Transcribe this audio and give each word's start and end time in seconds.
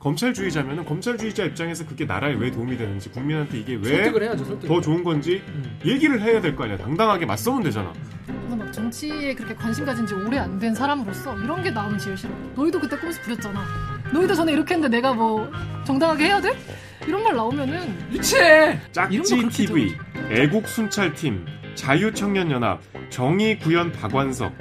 검찰주의자면은 0.00 0.84
검찰주의자 0.84 1.44
입장에서 1.44 1.84
그게 1.84 2.04
나라에 2.04 2.34
왜 2.34 2.52
도움이 2.52 2.76
되는지 2.76 3.10
국민한테 3.10 3.58
이게 3.58 3.74
왜. 3.74 4.12
더 4.68 4.80
좋은 4.80 5.02
건지 5.02 5.42
음. 5.48 5.78
얘기를 5.84 6.20
해야 6.22 6.40
될 6.40 6.54
거 6.54 6.64
아니야. 6.64 6.76
당당하게 6.78 7.26
맞서면 7.26 7.64
되잖아. 7.64 7.92
그래서 8.26 8.56
막 8.56 8.72
정치에 8.72 9.34
그렇게 9.34 9.54
관심 9.56 9.84
가진 9.84 10.06
지 10.06 10.14
오래 10.14 10.38
안 10.38 10.58
된 10.60 10.72
사람으로서 10.72 11.36
이런 11.40 11.62
게 11.64 11.70
나오면 11.72 11.98
제일 11.98 12.16
싫어. 12.16 12.30
너희도 12.54 12.78
그때 12.78 12.96
꼼수 12.96 13.20
부렸잖아. 13.22 13.64
너희도 14.12 14.34
전에 14.34 14.52
이렇게 14.52 14.74
했는데 14.74 14.96
내가 14.96 15.12
뭐 15.12 15.50
정당하게 15.84 16.26
해야 16.26 16.40
돼? 16.40 16.56
이런 17.06 17.22
말 17.24 17.34
나오면은 17.34 18.12
유치해. 18.12 18.78
짝지 18.92 19.48
TV, 19.50 19.96
애국 20.30 20.68
순찰팀, 20.68 21.44
자유청년연합, 21.74 22.80
정의구현 23.10 23.92
박완석 23.92 24.52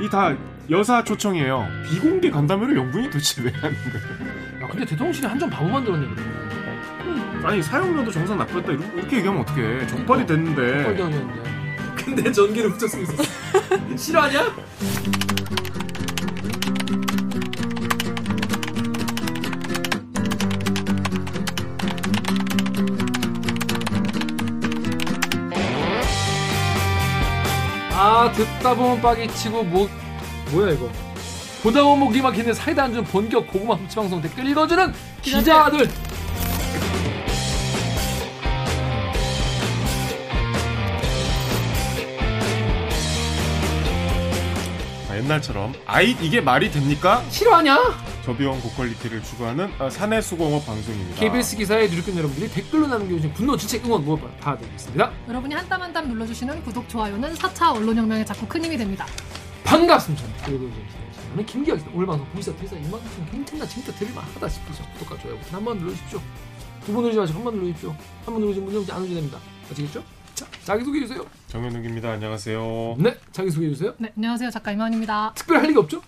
이 0.00 0.08
다 0.08 0.36
여사 0.70 1.04
초청이에요. 1.04 1.68
비공개 1.84 2.30
간담회를 2.30 2.76
영분이 2.76 3.10
도대체 3.10 3.42
왜 3.42 3.50
하는 3.52 3.76
거야? 3.76 4.62
야, 4.62 4.68
근데 4.68 4.84
대통령실이 4.86 5.26
한 5.26 5.38
점 5.38 5.50
바보 5.50 5.68
만들었네. 5.68 6.06
그래. 6.08 7.46
아니 7.46 7.62
사용료도 7.62 8.10
정상 8.10 8.38
납부했다 8.38 8.72
이렇게, 8.72 8.96
이렇게 8.96 9.16
얘기하면 9.18 9.42
어떡해? 9.42 9.86
적발이 9.88 10.26
됐는데 10.26 10.84
뻘경이었는데. 10.84 11.54
근데 12.04 12.32
전기를 12.32 12.70
쓰고 12.78 13.02
있었어. 13.02 13.22
싫어하냐? 13.96 14.54
아 27.92 28.30
듣다 28.32 28.74
보면 28.74 29.00
빡이 29.00 29.28
치고 29.28 29.62
뭐 29.64 29.88
뭐야 30.54 30.72
이거 30.72 30.88
보다 31.62 31.82
보면 31.82 31.98
목이 32.00 32.20
막히는 32.20 32.54
사이다 32.54 32.84
안주는 32.84 33.04
본격 33.04 33.46
고구마 33.48 33.74
훔치 33.74 33.96
방송 33.96 34.20
댓글 34.22 34.46
읽어주는 34.48 34.92
기자들 35.22 35.88
아, 45.10 45.16
옛날처럼 45.16 45.72
아이 45.86 46.16
이게 46.20 46.40
말이 46.40 46.70
됩니까? 46.70 47.22
싫어하냐? 47.28 47.78
저비용 48.24 48.58
고퀄리티를 48.62 49.22
추구하는 49.22 49.70
아, 49.78 49.90
사내수공업 49.90 50.64
방송입니다. 50.64 51.20
KBS 51.20 51.56
기사에 51.56 51.86
누리꾼 51.88 52.16
여러분들이 52.16 52.50
댓글로 52.50 52.86
남겨주신 52.86 53.32
분노 53.34 53.56
지책 53.56 53.84
응원 53.84 54.02
무엇 54.04 54.18
받아드리겠습니다. 54.40 55.12
여러분이 55.28 55.54
한 55.54 55.68
땀 55.68 55.82
한 55.82 55.92
땀 55.92 56.08
눌러주시는 56.08 56.64
구독, 56.64 56.88
좋아요는 56.88 57.34
4차 57.34 57.74
언론혁명에 57.76 58.24
자꾸 58.24 58.46
큰 58.46 58.64
힘이 58.64 58.76
됩니다. 58.78 59.06
반갑습니다. 59.64 60.24
그리고 60.44 60.70
저는 61.30 61.46
김기혁입니다. 61.46 61.90
오늘 61.96 62.06
방송 62.06 62.26
보시다 62.30 62.56
퇴사 62.58 62.76
이만큼 62.76 63.26
괜찮나 63.30 63.66
진짜 63.66 63.92
들을만하다 63.92 64.48
싶으시죠? 64.48 64.84
구독과 64.92 65.18
좋아요 65.18 65.36
버튼 65.38 65.54
한번 65.54 65.78
눌러주십시오. 65.78 66.20
두 66.84 66.92
번 66.92 67.02
누르지 67.02 67.18
마시고 67.18 67.38
한 67.38 67.44
번 67.44 67.54
눌러주십시오. 67.56 67.90
한 67.90 68.34
번 68.34 68.40
누르신 68.40 68.64
분은 68.66 68.82
이제 68.82 68.92
안 68.92 69.00
누르게 69.00 69.14
됩니다. 69.16 69.38
아시겠죠? 69.70 70.04
자, 70.34 70.46
자기소개해주세요. 70.64 71.24
정현욱입니다. 71.48 72.10
안녕하세요. 72.12 72.96
네, 72.98 73.16
자기소개해주세요. 73.32 73.94
네, 73.98 74.12
안녕하세요. 74.16 74.50
작가 74.50 74.72
이만입니다. 74.72 75.32
특별히 75.34 75.60
할 75.60 75.68
얘기 75.70 75.78
없죠? 75.78 76.02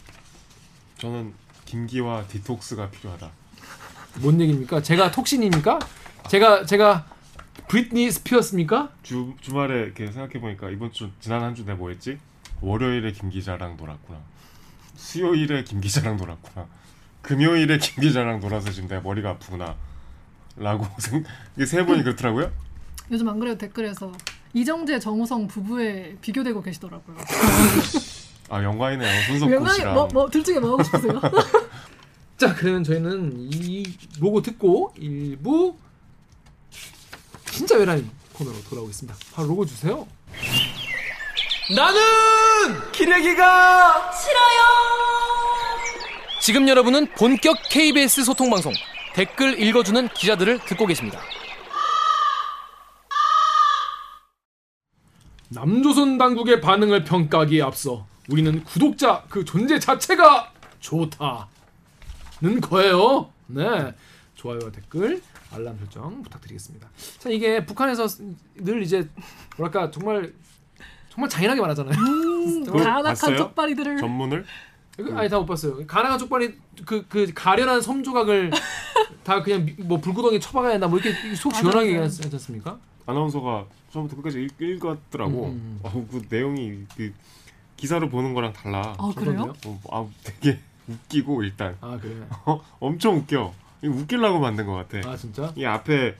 저는 0.98 1.32
김기와 1.64 2.24
디톡스가 2.28 2.90
필요하다. 2.90 3.30
뭔 4.20 4.40
얘기입니까? 4.40 4.82
제가 4.82 5.10
톡신입니까? 5.10 5.78
제가 6.28 6.64
제가 6.66 7.06
브리트니 7.68 8.10
스피어스입니까? 8.10 8.90
주 9.02 9.34
주말에 9.40 9.80
이렇게 9.80 10.06
생각해 10.10 10.40
보니까 10.40 10.70
이번 10.70 10.92
주 10.92 11.10
지난 11.20 11.42
한 11.42 11.54
주 11.54 11.64
내가 11.64 11.76
뭐 11.76 11.88
했지? 11.90 12.18
월요일에 12.60 13.12
김 13.12 13.30
기자랑 13.30 13.76
놀았구나. 13.76 14.18
수요일에 14.96 15.64
김 15.64 15.80
기자랑 15.80 16.16
놀았구나. 16.16 16.66
금요일에 17.22 17.78
김 17.78 18.02
기자랑 18.02 18.40
놀아서 18.40 18.70
지금 18.70 18.88
내가 18.88 19.02
머리가 19.02 19.30
아프구나. 19.30 19.76
라고 20.56 20.86
생 20.98 21.24
이게 21.56 21.66
세 21.66 21.84
번이 21.84 22.02
그렇더라고요. 22.02 22.50
요즘 23.10 23.28
안 23.28 23.38
그래도 23.38 23.58
댓글에서 23.58 24.12
이정재, 24.54 24.98
정우성 24.98 25.48
부부에 25.48 26.16
비교되고 26.20 26.62
계시더라고요. 26.62 27.16
아 28.48 28.62
영광이네요. 28.62 29.22
손석구 29.26 29.74
씨랑. 29.74 29.94
뭐, 29.94 30.08
뭐, 30.12 30.30
둘 30.30 30.42
중에 30.42 30.58
뭐 30.58 30.72
하고 30.72 30.82
싶으세요? 30.82 31.20
자, 32.38 32.54
그러면 32.54 32.84
저희는 32.84 33.32
이 33.36 33.84
로고 34.20 34.40
듣고 34.40 34.94
일부 34.96 35.76
진짜 37.50 37.76
외라인 37.76 38.08
코너로 38.34 38.62
돌아오겠습니다. 38.64 39.18
바로 39.34 39.48
로고 39.48 39.66
주세요. 39.66 40.06
나는 41.74 42.00
기레기가 42.92 44.12
싫어요. 44.12 44.56
지금 46.40 46.68
여러분은 46.68 47.06
본격 47.12 47.56
KBS 47.70 48.24
소통 48.24 48.50
방송 48.50 48.72
댓글 49.14 49.60
읽어주는 49.60 50.08
기자들을 50.08 50.60
듣고 50.66 50.86
계십니다. 50.86 51.20
남조선 55.48 56.18
당국의 56.18 56.60
반응을 56.60 57.04
평가하기에 57.04 57.62
앞서 57.62 58.06
우리는 58.28 58.62
구독자 58.64 59.24
그 59.28 59.44
존재 59.44 59.78
자체가 59.78 60.52
좋다는 60.80 62.60
거예요. 62.62 63.30
네. 63.46 63.94
좋아요와 64.34 64.70
댓글, 64.70 65.22
알람 65.52 65.78
설정 65.78 66.22
부탁드리겠습니다. 66.22 66.88
자, 67.18 67.30
이게 67.30 67.64
북한에서 67.64 68.06
늘 68.56 68.82
이제 68.82 69.08
뭐랄까 69.56 69.90
정말 69.90 70.32
정말 71.16 71.30
잔인하게 71.30 71.60
말하잖아요. 71.62 71.94
음, 71.98 72.64
봤어요? 73.02 73.36
쪽발이들을 73.36 73.96
전문을 73.96 74.44
이거 74.98 75.16
아니 75.18 75.28
다 75.28 75.38
못 75.38 75.46
봤어요. 75.46 75.86
가나가 75.86 76.18
쪽발이 76.18 76.54
그 76.84 77.06
그 77.08 77.32
가련한 77.34 77.80
섬 77.80 78.02
조각을 78.04 78.50
다 79.24 79.42
그냥 79.42 79.64
미- 79.64 79.74
뭐 79.78 79.98
불구덩이 79.98 80.38
처박아야 80.38 80.74
한다 80.74 80.86
뭐 80.88 80.98
이렇게 80.98 81.34
속. 81.34 81.54
시원하게 81.54 81.88
얘기하지 81.88 82.28
않습니까? 82.32 82.78
아나운서가 83.06 83.64
처음부터 83.92 84.16
끝까지 84.16 84.42
읽, 84.42 84.54
읽었더라고. 84.60 85.46
음, 85.46 85.50
음, 85.52 85.80
어우 85.82 86.06
그 86.06 86.22
내용이 86.28 86.84
그 86.96 87.12
기사로 87.76 88.08
보는 88.10 88.34
거랑 88.34 88.52
달라. 88.52 88.94
아 88.98 89.12
그래요? 89.16 89.52
어, 89.66 89.80
아 89.90 90.06
되게 90.22 90.58
웃기고 90.88 91.42
일단 91.44 91.76
아 91.80 91.98
그래. 92.00 92.14
어, 92.44 92.60
엄청 92.78 93.16
웃겨. 93.16 93.54
웃기려고 93.82 94.38
만든 94.40 94.66
것 94.66 94.74
같아. 94.74 95.08
아 95.10 95.16
진짜? 95.16 95.52
이 95.56 95.64
앞에 95.64 96.14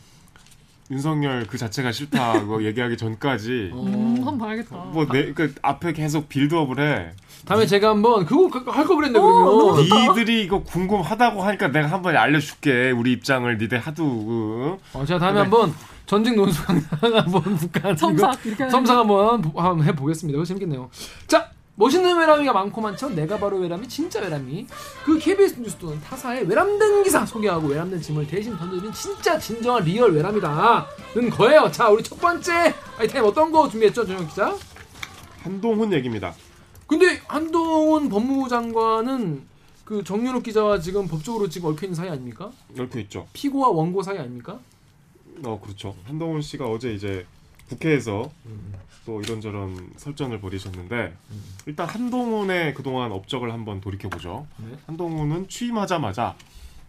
윤석열 0.90 1.46
그 1.46 1.58
자체가 1.58 1.90
싫다고 1.92 2.62
얘기하기 2.66 2.96
전까지 2.96 3.70
어. 3.72 3.82
음, 3.82 4.16
한번 4.16 4.38
봐야겠다. 4.38 4.76
뭐 4.92 5.04
내 5.06 5.32
그 5.32 5.54
앞에 5.62 5.92
계속 5.92 6.28
빌드업을 6.28 6.78
해. 6.80 7.10
다음에 7.44 7.66
제가 7.66 7.90
한번 7.90 8.24
그거 8.24 8.48
할 8.70 8.86
거 8.86 8.96
그랬네 8.96 9.18
어, 9.18 9.22
그러면. 9.22 9.84
좋다. 9.88 10.00
니들이 10.12 10.42
이거 10.44 10.62
궁금하다고 10.62 11.42
하니까 11.42 11.68
내가 11.68 11.88
한번 11.88 12.16
알려줄게. 12.16 12.90
우리 12.92 13.12
입장을 13.12 13.56
니들 13.58 13.78
하도 13.78 14.04
그, 14.04 14.78
어, 14.98 15.04
제가 15.04 15.18
다음에 15.20 15.34
네. 15.34 15.40
한번 15.42 15.74
전직 16.06 16.34
논술 16.36 16.64
한번 17.00 17.42
북한 17.56 17.96
첨삭 17.96 18.46
이렇게 18.46 18.68
섬상 18.70 18.98
한번 18.98 19.82
해보겠습니다. 19.82 20.42
재밌겠네요. 20.44 20.88
자, 21.26 21.50
멋있는 21.76 22.16
외람이가 22.18 22.52
많고 22.54 22.80
많죠. 22.80 23.10
내가 23.10 23.38
바로 23.38 23.58
외람이 23.58 23.86
진짜 23.86 24.20
외람이. 24.20 24.66
그 25.04 25.18
KBS 25.18 25.60
뉴스 25.60 25.76
또는 25.76 26.00
타사의 26.00 26.48
외람된 26.48 27.04
기사 27.04 27.24
소개하고 27.24 27.68
외람된 27.68 28.00
짐을 28.00 28.26
대신 28.26 28.56
던져드린 28.56 28.92
진짜 28.94 29.38
진정한 29.38 29.84
리얼 29.84 30.12
외람이다 30.12 30.86
는 31.14 31.30
거예요. 31.30 31.70
자, 31.70 31.90
우리 31.90 32.02
첫 32.02 32.18
번째 32.18 32.74
아이템 32.98 33.24
어떤 33.24 33.52
거 33.52 33.68
준비했죠, 33.68 34.06
정영 34.06 34.26
기자? 34.26 34.56
한동훈 35.42 35.92
얘기입니다. 35.92 36.34
근데 36.86 37.20
한동훈 37.28 38.08
법무부 38.08 38.48
장관은 38.48 39.46
그 39.84 40.02
정윤욱 40.02 40.42
기자와 40.42 40.80
지금 40.80 41.06
법적으로 41.06 41.48
지금 41.48 41.70
얽혀 41.70 41.86
있는 41.86 41.94
사이 41.94 42.08
아닙니까? 42.08 42.50
얽혀 42.78 43.00
있죠. 43.00 43.28
피고와 43.34 43.68
원고 43.68 44.02
사이 44.02 44.18
아닙니까? 44.18 44.58
어 45.44 45.60
그렇죠. 45.62 45.94
한동훈 46.06 46.40
씨가 46.40 46.66
어제 46.66 46.94
이제 46.94 47.26
국회에서 47.68 48.30
음. 48.46 48.74
또 49.04 49.20
이런저런 49.20 49.92
설전을 49.96 50.40
벌이셨는데 50.40 51.16
일단 51.66 51.88
한동훈의 51.88 52.74
그동안 52.74 53.12
업적을 53.12 53.52
한번 53.52 53.80
돌이켜 53.80 54.08
보죠. 54.08 54.46
네. 54.58 54.76
한동훈은 54.86 55.48
취임하자마자 55.48 56.34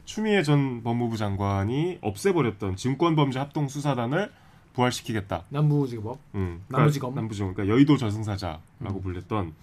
추미애 0.05 0.41
전 0.41 0.81
법무부 0.83 1.17
장관이 1.17 1.99
없애버렸던 2.01 2.75
증권범죄 2.75 3.39
합동수사단을 3.39 4.31
부활시키겠다. 4.73 5.43
남부지법. 5.49 6.19
음, 6.35 6.63
남부지검. 6.69 7.13
남부지검. 7.13 7.53
그러니까 7.53 7.73
여의도 7.73 7.97
저승사자라고 7.97 8.61
음. 8.81 9.01
불렸던 9.01 9.53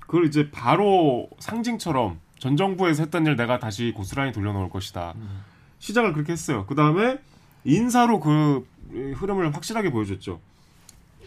그걸 0.00 0.26
이제 0.26 0.50
바로 0.50 1.28
상징처럼 1.38 2.18
전 2.38 2.56
정부에서 2.56 3.04
했던 3.04 3.26
일 3.26 3.36
내가 3.36 3.58
다시 3.58 3.92
고스란히 3.94 4.32
돌려놓을 4.32 4.68
것이다. 4.70 5.14
음. 5.16 5.42
시작을 5.78 6.12
그렇게 6.12 6.32
했어요. 6.32 6.66
그 6.66 6.74
다음에 6.74 7.18
인사로 7.64 8.20
그 8.20 8.66
흐름을 8.90 9.54
확실하게 9.54 9.90
보여줬죠. 9.90 10.40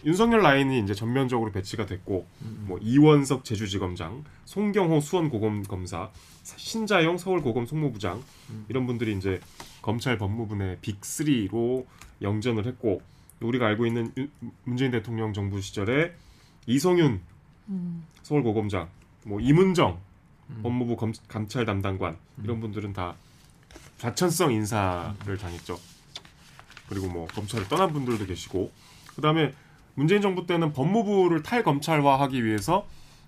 윤석열 0.04 0.42
라인이 0.42 0.78
이제 0.80 0.94
전면적으로 0.94 1.50
배치가 1.50 1.84
됐고, 1.84 2.26
음. 2.42 2.64
뭐 2.68 2.78
이원석 2.78 3.44
제주지검장, 3.44 4.24
송경호 4.44 5.00
수원고검 5.00 5.64
검사, 5.64 6.10
신자영 6.44 7.18
서울고검 7.18 7.66
송무부장 7.66 8.22
음. 8.50 8.64
이런 8.68 8.86
분들이 8.86 9.16
이제 9.16 9.40
검찰 9.82 10.16
법무부의 10.16 10.76
빅3로 10.82 11.84
영전을 12.22 12.66
했고, 12.66 13.02
우리가 13.40 13.66
알고 13.66 13.86
있는 13.86 14.12
윤- 14.16 14.30
문재인 14.64 14.90
대통령 14.92 15.32
정부 15.32 15.60
시절에 15.60 16.14
이성윤 16.66 17.20
음, 17.68 18.04
서울고검장, 18.22 18.88
뭐 19.24 19.40
이문정 19.40 19.98
음. 20.50 20.60
법무부 20.62 20.96
검, 20.96 21.12
감찰 21.26 21.64
담당관 21.64 22.16
이런 22.44 22.60
분들은 22.60 22.92
다 22.92 23.14
좌천성 23.98 24.52
인사를 24.52 25.36
당했죠. 25.38 25.78
그리고 26.88 27.08
뭐 27.08 27.26
검찰을 27.28 27.68
떠난 27.68 27.92
분들도 27.92 28.26
계시고 28.26 28.70
그다음에 29.16 29.52
문재인 29.94 30.22
정부 30.22 30.46
때는 30.46 30.72
법무부를 30.72 31.42
탈검찰화하기 31.42 32.44
위해서 32.44 32.86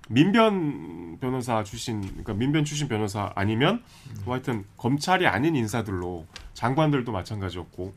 민변 0.09 1.19
변호사 1.21 1.63
출신 1.63 2.01
그러니까 2.01 2.35
민변 2.35 2.65
출신 2.65 2.89
변호사 2.89 3.33
아니면 3.35 3.83
뭐 4.25 4.35
하여튼 4.35 4.65
검찰이 4.77 5.27
아닌 5.27 5.55
인사들로 5.55 6.27
장관들도 6.55 7.11
마찬가지였고 7.13 7.95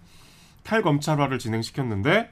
탈검찰화를 0.63 1.39
진행시켰는데 1.39 2.31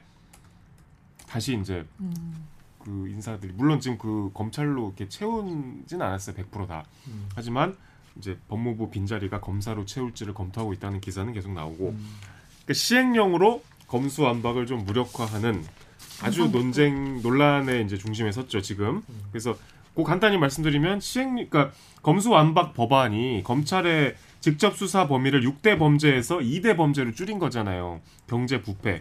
다시 1.26 1.58
이제 1.58 1.84
음. 2.00 2.46
그 2.78 3.08
인사들이 3.08 3.52
물론 3.54 3.80
지금 3.80 3.98
그 3.98 4.30
검찰로 4.34 4.88
이렇게 4.88 5.08
채우진 5.08 6.00
않았어요 6.00 6.36
100%다 6.36 6.84
음. 7.08 7.28
하지만 7.34 7.76
이제 8.16 8.38
법무부 8.48 8.90
빈자리가 8.90 9.40
검사로 9.40 9.86
채울지를 9.86 10.34
검토하고 10.34 10.72
있다는 10.74 11.00
기사는 11.00 11.32
계속 11.32 11.52
나오고 11.52 11.90
음. 11.90 12.14
그러니까 12.64 12.74
시행령으로 12.74 13.62
검수완박을 13.88 14.66
좀 14.66 14.84
무력화하는 14.84 15.64
아주 16.22 16.44
음. 16.44 16.52
논쟁 16.52 17.20
논란의 17.22 17.84
이제 17.84 17.98
중심에 17.98 18.32
섰죠 18.32 18.62
지금. 18.62 19.02
그래서 19.30 19.56
그 19.94 20.02
간단히 20.04 20.38
말씀드리면 20.38 21.00
시행 21.00 21.34
그러니까 21.34 21.72
검수완박 22.02 22.74
법안이 22.74 23.42
검찰의 23.44 24.14
직접 24.40 24.76
수사 24.76 25.06
범위를 25.06 25.42
6대 25.42 25.78
범죄에서 25.78 26.38
2대 26.38 26.76
범죄로 26.76 27.12
줄인 27.12 27.38
거잖아요. 27.38 28.00
경제 28.26 28.62
부패. 28.62 29.00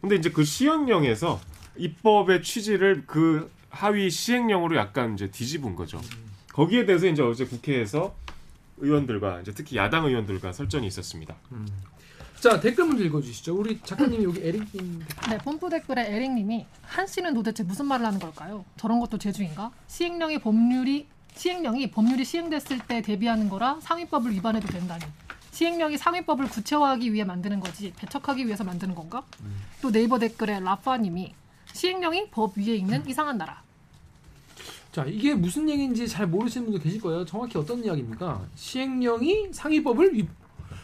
근데 0.00 0.16
이제 0.16 0.30
그 0.30 0.44
시행령에서 0.44 1.40
입법의 1.76 2.42
취지를 2.42 3.04
그 3.06 3.50
하위 3.70 4.08
시행령으로 4.08 4.76
약간 4.76 5.14
이제 5.14 5.30
뒤집은 5.30 5.74
거죠. 5.74 6.00
거기에 6.52 6.86
대해서 6.86 7.06
이제 7.06 7.22
어제 7.22 7.44
국회에서 7.44 8.14
의원들과 8.78 9.40
이제 9.40 9.52
특히 9.52 9.76
야당 9.76 10.06
의원들과 10.06 10.52
설전이 10.52 10.86
있었습니다. 10.86 11.34
자 12.46 12.60
댓글 12.60 12.84
먼저 12.84 13.02
읽어주시죠. 13.02 13.58
우리 13.58 13.80
작가님이 13.82 14.22
여기 14.22 14.40
에릭님 14.40 15.04
네, 15.28 15.38
펌프 15.38 15.68
댓글에 15.68 16.14
에릭님이 16.14 16.64
한 16.80 17.04
씨는 17.04 17.34
도대체 17.34 17.64
무슨 17.64 17.86
말을 17.86 18.06
하는 18.06 18.20
걸까요? 18.20 18.64
저런 18.76 19.00
것도 19.00 19.18
재주인가? 19.18 19.72
시행령이 19.88 20.38
법률이 20.38 21.08
시행령이 21.34 21.90
법률이 21.90 22.24
시행됐을 22.24 22.78
때 22.86 23.02
대비하는 23.02 23.48
거라 23.48 23.80
상위법을 23.80 24.30
위반해도 24.30 24.68
된다니. 24.68 25.02
시행령이 25.50 25.98
상위법을 25.98 26.46
구체화하기 26.46 27.12
위해 27.12 27.24
만드는 27.24 27.58
거지 27.58 27.92
배척하기 27.96 28.46
위해서 28.46 28.62
만드는 28.62 28.94
건가? 28.94 29.24
또 29.82 29.90
네이버 29.90 30.20
댓글에 30.20 30.60
라파님이 30.60 31.34
시행령이 31.72 32.30
법 32.30 32.56
위에 32.56 32.76
있는 32.76 33.04
이상한 33.08 33.38
나라. 33.38 33.60
자 34.92 35.04
이게 35.04 35.34
무슨 35.34 35.68
얘기인지 35.68 36.06
잘 36.06 36.28
모르시는 36.28 36.66
분도 36.66 36.80
계실 36.80 37.00
거예요. 37.00 37.24
정확히 37.24 37.58
어떤 37.58 37.84
이야기입니까? 37.84 38.46
시행령이 38.54 39.48
상위법을 39.52 40.14
위... 40.14 40.28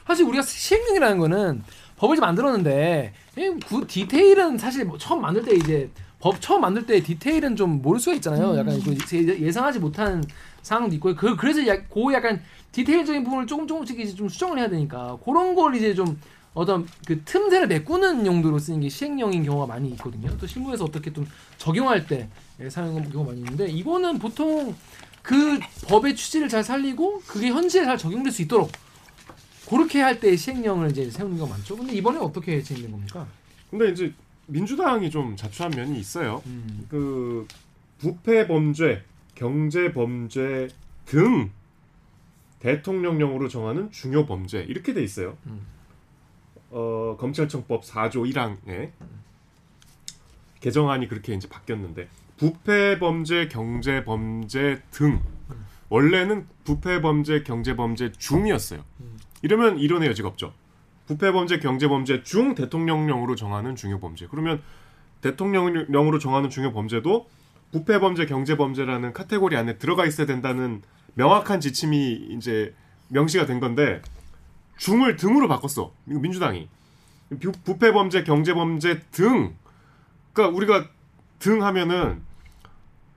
사실 0.06 0.24
우리가 0.26 0.42
시행령이라는 0.42 1.18
거는 1.18 1.62
법을 1.96 2.16
좀 2.16 2.22
만들었는데 2.22 3.12
이그 3.36 3.86
디테일은 3.86 4.58
사실 4.58 4.84
뭐 4.84 4.98
처음 4.98 5.22
만들 5.22 5.42
때 5.44 5.54
이제 5.54 5.90
법 6.18 6.40
처음 6.40 6.60
만들 6.60 6.86
때 6.86 7.02
디테일은 7.02 7.56
좀 7.56 7.82
모를 7.82 8.00
수가 8.00 8.14
있잖아요. 8.16 8.56
약간 8.56 8.80
그 8.82 8.96
예- 9.16 9.40
예상하지 9.40 9.78
못한 9.78 10.22
상황도 10.62 10.94
있고 10.96 11.14
그 11.16 11.36
그래서 11.36 11.66
야, 11.66 11.76
그 11.88 12.12
약간 12.12 12.40
디테일적인 12.72 13.24
부분을 13.24 13.46
조금 13.46 13.66
조금씩 13.66 13.98
이제 14.00 14.14
좀 14.14 14.28
수정을 14.28 14.58
해야 14.58 14.68
되니까 14.68 15.18
그런 15.24 15.54
걸 15.54 15.74
이제 15.74 15.94
좀 15.94 16.18
어떤 16.54 16.86
그 17.06 17.22
틈새를 17.24 17.66
메꾸는 17.66 18.26
용도로 18.26 18.58
쓰는 18.58 18.80
게 18.80 18.88
시행령인 18.88 19.42
경우가 19.44 19.66
많이 19.66 19.88
있거든요. 19.90 20.36
또 20.38 20.46
실무에서 20.46 20.84
어떻게 20.84 21.12
좀 21.12 21.26
적용할 21.58 22.06
때 22.06 22.28
예, 22.60 22.68
사용하는 22.70 23.10
경우가 23.10 23.30
많이 23.30 23.40
있는데 23.40 23.68
이거는 23.68 24.18
보통 24.18 24.74
그 25.22 25.58
법의 25.88 26.14
취지를 26.16 26.48
잘 26.48 26.62
살리고 26.62 27.22
그게 27.26 27.48
현실에 27.48 27.84
잘 27.84 27.96
적용될 27.96 28.32
수 28.32 28.42
있도록 28.42 28.70
그렇게 29.72 30.02
할 30.02 30.20
때 30.20 30.36
시행령을 30.36 30.90
이제 30.90 31.10
세우는 31.10 31.38
경우가 31.38 31.56
많죠. 31.56 31.76
근데 31.76 31.94
이번에 31.94 32.18
어떻게 32.18 32.62
진행된 32.62 32.92
겁니까? 32.92 33.26
근데 33.70 33.88
이제 33.88 34.12
민주당이 34.46 35.10
좀 35.10 35.34
자초한 35.34 35.72
면이 35.72 35.98
있어요. 35.98 36.42
음. 36.44 36.86
그 36.90 37.48
부패 37.98 38.46
범죄, 38.46 39.02
경제 39.34 39.92
범죄 39.94 40.68
등 41.06 41.50
대통령령으로 42.60 43.48
정하는 43.48 43.90
중요 43.90 44.26
범죄 44.26 44.60
이렇게 44.60 44.92
돼 44.92 45.02
있어요. 45.02 45.38
음. 45.46 45.66
어, 46.70 47.16
검찰청법 47.18 47.82
4조 47.84 48.30
1항에 48.30 48.90
개정안이 50.60 51.08
그렇게 51.08 51.34
이제 51.34 51.48
바뀌었는데 51.48 52.08
부패 52.36 52.98
범죄, 52.98 53.48
경제 53.48 54.04
범죄 54.04 54.82
등 54.90 55.20
원래는 55.88 56.46
부패 56.64 57.00
범죄, 57.00 57.42
경제 57.42 57.74
범죄 57.74 58.12
중이었어요. 58.12 58.84
음. 59.00 59.11
이러면 59.42 59.78
이론의 59.78 60.08
여지가 60.10 60.28
없죠. 60.28 60.52
부패 61.06 61.32
범죄, 61.32 61.58
경제 61.58 61.88
범죄 61.88 62.22
중 62.22 62.54
대통령령으로 62.54 63.34
정하는 63.36 63.74
중요 63.76 64.00
범죄. 64.00 64.26
그러면 64.28 64.62
대통령령으로 65.20 66.18
정하는 66.18 66.48
중요 66.48 66.72
범죄도 66.72 67.28
부패 67.72 67.98
범죄, 67.98 68.26
경제 68.26 68.56
범죄라는 68.56 69.12
카테고리 69.12 69.56
안에 69.56 69.78
들어가 69.78 70.06
있어야 70.06 70.26
된다는 70.26 70.82
명확한 71.14 71.60
지침이 71.60 72.28
이제 72.30 72.74
명시가 73.08 73.46
된 73.46 73.60
건데 73.60 74.00
중을 74.78 75.16
등으로 75.16 75.48
바꿨어. 75.48 75.92
민주당이 76.04 76.68
부- 77.40 77.52
부패 77.64 77.92
범죄, 77.92 78.24
경제 78.24 78.54
범죄 78.54 79.00
등. 79.10 79.54
그러니까 80.32 80.56
우리가 80.56 80.88
등 81.38 81.62
하면은 81.64 82.22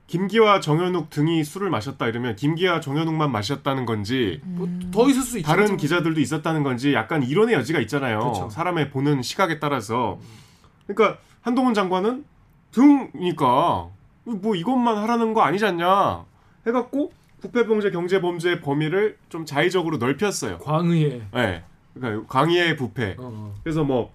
김기화, 0.07 0.59
정현욱 0.59 1.09
등이 1.09 1.43
술을 1.43 1.69
마셨다 1.69 2.07
이러면 2.07 2.35
김기화, 2.35 2.79
정현욱만 2.79 3.31
마셨다는 3.31 3.85
건지 3.85 4.39
뭐더 4.43 5.09
있을 5.09 5.21
수 5.23 5.37
있죠. 5.39 5.47
다른 5.47 5.77
기자들도 5.77 6.19
있었다는 6.19 6.63
건지 6.63 6.93
약간 6.93 7.23
이론의 7.23 7.55
여지가 7.55 7.79
있잖아요. 7.81 8.19
그렇죠. 8.19 8.49
사람의 8.49 8.91
보는 8.91 9.21
시각에 9.23 9.59
따라서. 9.59 10.19
그러니까 10.85 11.19
한동훈 11.41 11.73
장관은 11.73 12.25
등이니까 12.71 13.89
뭐 14.25 14.55
이것만 14.55 14.97
하라는 14.97 15.33
거 15.33 15.41
아니지 15.41 15.65
않냐 15.65 16.25
해갖고 16.67 17.11
부패범죄 17.41 17.91
경제범죄 17.91 18.61
범위를 18.61 19.17
좀 19.29 19.45
자의적으로 19.45 19.97
넓혔어요. 19.97 20.59
광의에 20.59 21.21
예. 21.35 21.63
그러니까 21.93 22.27
광의의 22.27 22.75
부패. 22.75 23.15
어. 23.17 23.53
그래서 23.63 23.83
뭐 23.83 24.11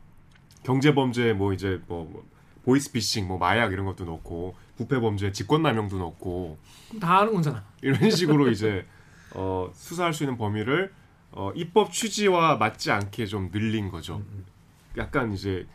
경제범죄 0.62 1.32
뭐 1.32 1.52
이제 1.52 1.80
뭐, 1.86 2.08
뭐 2.10 2.24
보이스피싱 2.64 3.26
뭐 3.26 3.38
마약 3.38 3.72
이런 3.72 3.86
것도 3.86 4.04
넣고 4.04 4.54
부패 4.80 4.98
범죄 4.98 5.30
직권남용도 5.30 5.98
넣고 5.98 6.56
다 6.98 7.18
아는 7.18 7.34
거잖아. 7.34 7.62
이런 7.82 8.10
식으로 8.10 8.48
이제 8.48 8.86
어, 9.34 9.70
수사할 9.74 10.14
수 10.14 10.24
있는 10.24 10.38
범위를 10.38 10.90
어, 11.32 11.52
입법 11.54 11.92
취지와 11.92 12.56
맞지 12.56 12.90
않게 12.90 13.26
좀 13.26 13.50
늘린 13.52 13.90
거죠. 13.90 14.22
약간 14.96 15.34
이제 15.34 15.66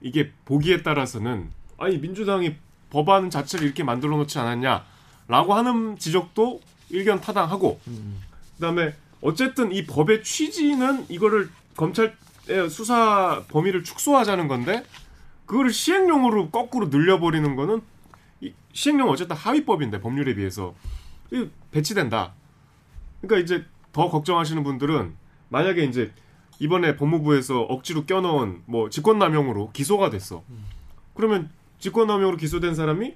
이게 0.00 0.32
보기에 0.46 0.82
따라서는 0.82 1.50
아니 1.76 1.98
민주당이 1.98 2.56
법안 2.88 3.28
자체를 3.28 3.66
이렇게 3.66 3.84
만들어 3.84 4.16
놓지 4.16 4.38
않았냐라고 4.38 5.52
하는 5.52 5.98
지적도 5.98 6.62
일견 6.88 7.20
타당하고 7.20 7.78
음. 7.86 8.22
그다음에 8.54 8.94
어쨌든 9.20 9.72
이 9.72 9.84
법의 9.84 10.24
취지는 10.24 11.04
이거를 11.10 11.50
검찰의 11.76 12.70
수사 12.70 13.44
범위를 13.48 13.84
축소하자는 13.84 14.48
건데 14.48 14.84
그거를 15.44 15.70
시행령으로 15.70 16.48
거꾸로 16.48 16.86
늘려버리는 16.88 17.54
거는 17.54 17.82
이 17.82 17.97
시행령 18.72 19.08
어쨌든 19.08 19.36
하위법인데 19.36 20.00
법률에 20.00 20.34
비해서 20.34 20.74
배치된다. 21.70 22.34
그러니까 23.20 23.42
이제 23.42 23.64
더 23.92 24.08
걱정하시는 24.08 24.62
분들은 24.62 25.14
만약에 25.48 25.84
이제 25.84 26.12
이번에 26.60 26.96
법무부에서 26.96 27.62
억지로 27.62 28.04
껴넣은 28.04 28.62
뭐 28.66 28.90
직권남용으로 28.90 29.70
기소가 29.72 30.10
됐어. 30.10 30.44
그러면 31.14 31.50
직권남용으로 31.78 32.36
기소된 32.36 32.74
사람이 32.74 33.14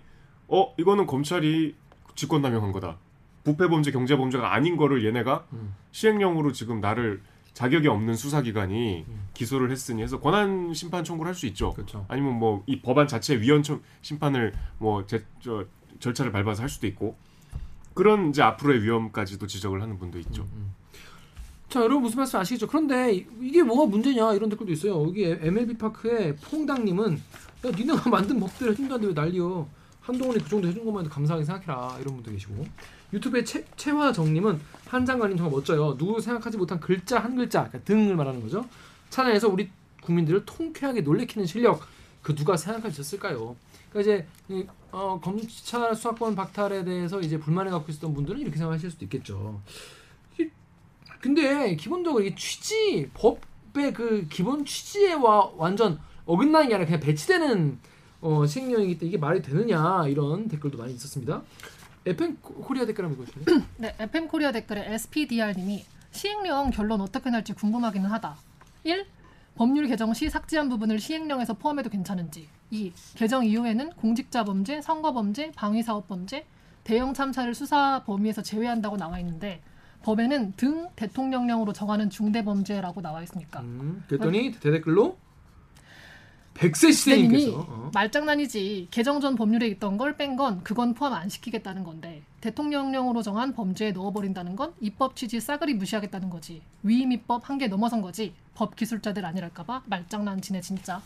어 0.48 0.74
이거는 0.76 1.06
검찰이 1.06 1.74
직권남용한 2.14 2.72
거다. 2.72 2.98
부패범죄 3.44 3.90
경제범죄가 3.90 4.54
아닌 4.54 4.76
거를 4.76 5.04
얘네가 5.04 5.46
음. 5.52 5.74
시행령으로 5.90 6.52
지금 6.52 6.80
나를 6.80 7.22
자격이 7.54 7.86
없는 7.88 8.14
수사기관이 8.16 9.04
기소를 9.34 9.70
했으니 9.70 10.02
해서 10.02 10.18
권한 10.20 10.72
심판 10.74 11.04
청구를 11.04 11.28
할 11.28 11.34
수 11.34 11.46
있죠. 11.46 11.72
그렇죠. 11.74 12.04
아니면 12.08 12.38
뭐 12.38 12.62
이 12.66 12.80
법안 12.80 13.06
자체 13.06 13.38
위헌 13.40 13.62
청- 13.62 13.82
심판을 14.00 14.52
뭐 14.78 15.04
제, 15.06 15.24
저, 15.42 15.64
절차를 16.00 16.32
밟아서 16.32 16.62
할 16.62 16.68
수도 16.68 16.86
있고 16.86 17.16
그런 17.94 18.30
이제 18.30 18.40
앞으로의 18.42 18.82
위험까지도 18.82 19.46
지적을 19.46 19.82
하는 19.82 19.98
분도 19.98 20.18
있죠. 20.20 20.46
자 21.68 21.80
여러분 21.80 22.02
무슨 22.02 22.18
말씀 22.18 22.38
아시겠죠? 22.38 22.66
그런데 22.66 23.14
이- 23.14 23.26
이게 23.40 23.62
뭐가 23.62 23.86
문제냐 23.86 24.34
이런 24.34 24.48
댓글도 24.50 24.72
있어요. 24.72 25.02
여기 25.06 25.24
MLB 25.24 25.76
파크의 25.78 26.36
퐁당님은 26.36 27.14
야 27.66 27.70
니네가 27.70 28.08
만든 28.10 28.40
법대로 28.40 28.72
해준다는데 28.72 29.08
왜 29.08 29.12
난리여? 29.14 29.68
한동훈이 30.00 30.40
그 30.40 30.48
정도 30.48 30.66
해준 30.68 30.84
것만 30.84 31.04
해도 31.04 31.14
감사하게 31.14 31.44
생각해라 31.44 31.96
이런 32.00 32.14
분도 32.16 32.30
계시고 32.32 32.66
유튜브의 33.12 33.44
채, 33.44 33.64
채화정님은 33.76 34.60
한 34.86 35.06
장관님 35.06 35.36
정말 35.36 35.52
멋져요. 35.52 35.96
누구 35.96 36.20
생각하지 36.20 36.56
못한 36.56 36.80
글자 36.80 37.18
한 37.18 37.36
글자 37.36 37.68
그러니까 37.68 37.84
등을 37.84 38.16
말하는 38.16 38.40
거죠. 38.40 38.66
찾아내서 39.10 39.48
우리 39.48 39.70
국민들을 40.02 40.44
통쾌하게 40.44 41.02
놀래키는 41.02 41.46
실력 41.46 41.82
그 42.22 42.34
누가 42.34 42.54
있었을까요? 42.54 43.56
그러니까 43.90 44.00
이제 44.00 44.26
이, 44.48 44.66
어, 44.90 45.20
검찰 45.22 45.94
수사권 45.94 46.34
박탈에 46.34 46.84
대해서 46.84 47.20
이제 47.20 47.38
불만을 47.38 47.70
갖고 47.70 47.90
있었던 47.90 48.14
분들은 48.14 48.40
이렇게 48.40 48.56
생각하실 48.56 48.90
수도 48.90 49.04
있겠죠. 49.04 49.60
근데 51.20 51.76
기본적으로 51.76 52.24
이 52.24 52.34
취지 52.34 53.08
법의 53.14 53.92
그 53.94 54.26
기본 54.28 54.64
취지에와 54.64 55.52
완전 55.56 56.00
어긋나는 56.26 56.68
게 56.68 56.74
아니라 56.74 56.86
그냥 56.86 57.00
배치되는 57.00 57.78
어, 58.22 58.44
시행령이기 58.44 58.98
때문에 58.98 59.08
이게 59.08 59.18
말이 59.18 59.40
되느냐 59.40 60.06
이런 60.08 60.48
댓글도 60.48 60.78
많이 60.78 60.92
있었습니다. 60.94 61.42
FM 62.06 62.36
코리아 62.36 62.84
댓글 62.84 63.04
한번 63.04 63.24
보실래요? 63.24 63.62
네, 63.78 63.94
FM 63.98 64.28
코리아 64.28 64.52
댓글에 64.52 64.92
SPDR님이 64.94 65.84
시행령 66.10 66.70
결론 66.70 67.00
어떻게 67.00 67.30
날지 67.30 67.54
궁금하기는 67.54 68.08
하다. 68.10 68.36
1. 68.84 69.06
법률 69.54 69.86
개정 69.86 70.12
시 70.14 70.28
삭제한 70.28 70.68
부분을 70.68 70.98
시행령에서 70.98 71.54
포함해도 71.54 71.90
괜찮은지. 71.90 72.48
2. 72.70 72.92
개정 73.14 73.44
이후에는 73.44 73.90
공직자 73.90 74.44
범죄, 74.44 74.80
선거 74.80 75.12
범죄, 75.12 75.52
방위 75.52 75.82
사업 75.82 76.08
범죄, 76.08 76.46
대형 76.84 77.14
참사를 77.14 77.54
수사 77.54 78.02
범위에서 78.04 78.42
제외한다고 78.42 78.96
나와 78.96 79.18
있는데 79.20 79.62
법에는 80.02 80.54
등 80.56 80.88
대통령령으로 80.96 81.72
정하는 81.72 82.10
중대 82.10 82.44
범죄라고 82.44 83.00
나와 83.02 83.22
있으니까. 83.22 83.60
음, 83.60 84.02
그랬더니 84.08 84.52
대댓글로 84.58 85.16
백세 86.54 86.92
시대님이 86.92 87.40
시대님께서 87.40 87.66
어. 87.68 87.90
말장난이지 87.94 88.88
개정 88.90 89.20
전 89.20 89.34
법률에 89.36 89.66
있던 89.68 89.96
걸 89.98 90.16
뺀 90.16 90.36
건 90.36 90.62
그건 90.62 90.94
포함 90.94 91.12
안 91.14 91.28
시키겠다는 91.28 91.84
건데 91.84 92.22
대통령령으로 92.40 93.22
정한 93.22 93.54
범죄에 93.54 93.92
넣어버린다는 93.92 94.56
건 94.56 94.72
입법 94.80 95.16
취지 95.16 95.40
싸그리 95.40 95.74
무시하겠다는 95.74 96.28
거지 96.30 96.60
위임 96.82 97.12
입법 97.12 97.48
한계 97.48 97.68
넘어선 97.68 98.02
거지 98.02 98.34
법 98.54 98.76
기술자들 98.76 99.24
아니랄까봐 99.24 99.82
말장난 99.86 100.40
치네 100.40 100.60
진짜 100.60 101.00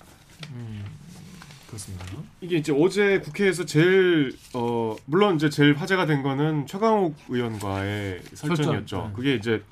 그렇습니다. 1.66 2.04
이게 2.40 2.56
이제 2.58 2.72
어제 2.72 3.18
국회에서 3.20 3.64
제일 3.64 4.36
어 4.54 4.94
물론 5.06 5.36
이제 5.36 5.50
제일 5.50 5.74
화제가 5.74 6.06
된 6.06 6.22
거는 6.22 6.66
최강욱 6.66 7.16
의원과의 7.28 8.22
설전이었죠. 8.34 8.96
설전, 8.96 9.08
네. 9.08 9.12
그게 9.16 9.34
이제 9.34 9.62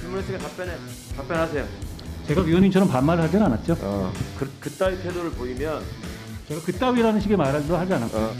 질문했으니까 0.00 0.48
답변해 0.48 0.72
답변하세요. 1.16 1.85
제가 2.26 2.42
위원님처럼 2.42 2.88
반말을 2.88 3.24
하진 3.24 3.40
않았죠. 3.42 3.76
어, 3.82 4.12
그, 4.38 4.50
그따위 4.60 5.00
태도를 5.02 5.30
보이면 5.30 5.82
제가 6.48 6.60
그따위라는 6.62 7.20
식의 7.20 7.36
말도 7.36 7.76
하지 7.76 7.94
않았고 7.94 8.16
어, 8.18 8.34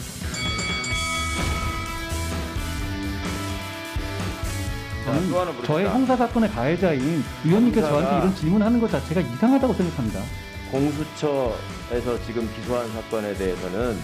자, 5.04 5.12
저는 5.14 5.30
또 5.30 5.40
하나. 5.40 5.52
저의 5.64 5.86
형사 5.86 6.16
사건의 6.16 6.50
가해자인 6.50 7.22
위원님께서 7.44 7.86
형사가- 7.86 7.90
저한테 7.90 8.16
이런 8.18 8.34
질문하는 8.36 8.80
것 8.80 8.90
자체가 8.90 9.20
이상하다고 9.20 9.72
생각합니다. 9.74 10.20
공수처에서 10.72 12.24
지금 12.26 12.48
기소한 12.56 12.90
사건에 12.92 13.34
대해서는 13.34 13.96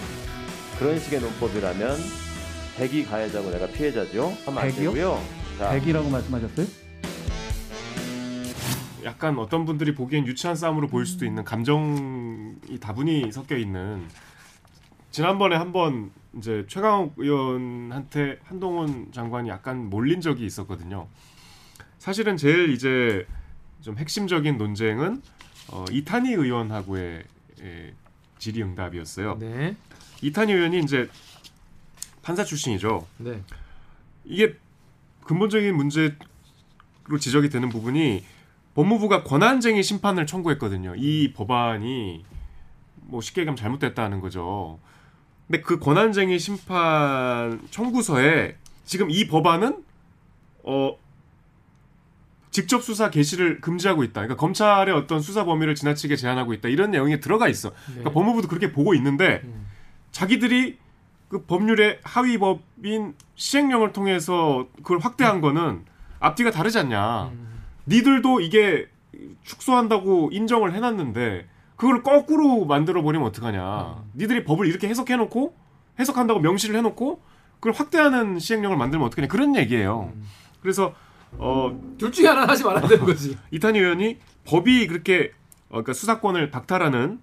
그런 0.79 0.97
식의 0.99 1.19
논법이라면 1.19 1.97
백이 2.77 3.05
가해자고 3.05 3.51
내가 3.51 3.67
피해자죠. 3.67 4.33
하면 4.45 4.63
안 4.63 4.69
백이요? 4.69 4.93
되고요. 4.93 5.21
자, 5.59 5.71
백이라고 5.71 6.09
말씀하셨어요? 6.09 6.65
약간 9.03 9.37
어떤 9.37 9.65
분들이 9.65 9.93
보기엔 9.93 10.25
유치한 10.27 10.55
싸움으로 10.55 10.87
보일 10.87 11.05
수도 11.05 11.25
있는 11.25 11.43
감정이 11.43 12.79
다분히 12.79 13.31
섞여 13.31 13.57
있는 13.57 14.07
지난번에 15.11 15.55
한번 15.55 16.11
이제 16.37 16.65
최강욱 16.67 17.13
의원한테 17.17 18.39
한동훈 18.45 19.11
장관이 19.11 19.49
약간 19.49 19.89
몰린 19.89 20.21
적이 20.21 20.45
있었거든요. 20.45 21.07
사실은 21.99 22.37
제일 22.37 22.71
이제 22.71 23.27
좀 23.81 23.97
핵심적인 23.97 24.57
논쟁은 24.57 25.21
어, 25.69 25.85
이탄희 25.91 26.33
의원하고의 26.33 27.23
에, 27.61 27.93
질의응답이었어요. 28.39 29.37
네, 29.39 29.75
이탄희 30.21 30.53
의원이 30.53 30.79
이제 30.79 31.09
판사 32.21 32.43
출신이죠. 32.43 33.05
네, 33.17 33.41
이게 34.25 34.55
근본적인 35.25 35.75
문제로 35.75 36.15
지적이 37.19 37.49
되는 37.49 37.69
부분이 37.69 38.23
법무부가 38.75 39.23
권한쟁의 39.23 39.83
심판을 39.83 40.25
청구했거든요. 40.25 40.95
이 40.97 41.33
법안이 41.33 42.25
뭐 42.95 43.21
쉽게 43.21 43.41
얘기하면 43.41 43.55
잘못됐다는 43.55 44.19
거죠. 44.19 44.79
근데 45.47 45.61
그 45.61 45.77
권한쟁의 45.79 46.39
심판 46.39 47.61
청구서에 47.69 48.57
지금 48.85 49.11
이 49.11 49.27
법안은 49.27 49.83
어 50.63 50.97
직접 52.49 52.83
수사 52.83 53.09
개시를 53.09 53.61
금지하고 53.61 54.03
있다. 54.03 54.21
그러니까 54.21 54.35
검찰의 54.35 54.93
어떤 54.93 55.21
수사 55.21 55.43
범위를 55.43 55.75
지나치게 55.75 56.15
제한하고 56.15 56.53
있다. 56.53 56.69
이런 56.69 56.91
내용이 56.91 57.19
들어가 57.19 57.47
있어. 57.47 57.71
그러니까 57.85 58.09
네. 58.09 58.13
법무부도 58.13 58.47
그렇게 58.47 58.71
보고 58.71 58.93
있는데 58.93 59.41
음. 59.43 59.67
자기들이 60.11 60.77
그 61.29 61.45
법률의 61.45 61.99
하위 62.03 62.37
법인 62.37 63.15
시행령을 63.35 63.91
통해서 63.91 64.67
그걸 64.77 64.99
확대한 64.99 65.41
거는 65.41 65.83
앞뒤가 66.19 66.51
다르지 66.51 66.77
않냐. 66.79 67.31
음. 67.33 67.52
니들도 67.87 68.41
이게 68.41 68.87
축소한다고 69.43 70.29
인정을 70.31 70.73
해놨는데 70.73 71.47
그걸 71.75 72.03
거꾸로 72.03 72.65
만들어 72.65 73.01
버리면 73.01 73.27
어떡하냐. 73.27 74.03
니들이 74.15 74.43
법을 74.43 74.67
이렇게 74.67 74.87
해석해놓고 74.87 75.55
해석한다고 75.99 76.39
명시를 76.39 76.75
해놓고 76.77 77.21
그걸 77.55 77.73
확대하는 77.73 78.39
시행령을 78.39 78.77
만들면 78.77 79.07
어떡하냐. 79.07 79.27
그런 79.27 79.55
얘기예요. 79.55 80.11
그래서 80.61 80.93
어둘 81.37 82.11
중에 82.11 82.27
하나 82.27 82.47
하지 82.47 82.63
말아야 82.63 82.87
되는 82.87 83.05
거지. 83.05 83.37
이탄희 83.51 83.79
의원이 83.79 84.17
법이 84.45 84.87
그렇게 84.87 85.31
어, 85.69 85.81
그러니까 85.81 85.93
수사권을 85.93 86.51
박탈하는 86.51 87.19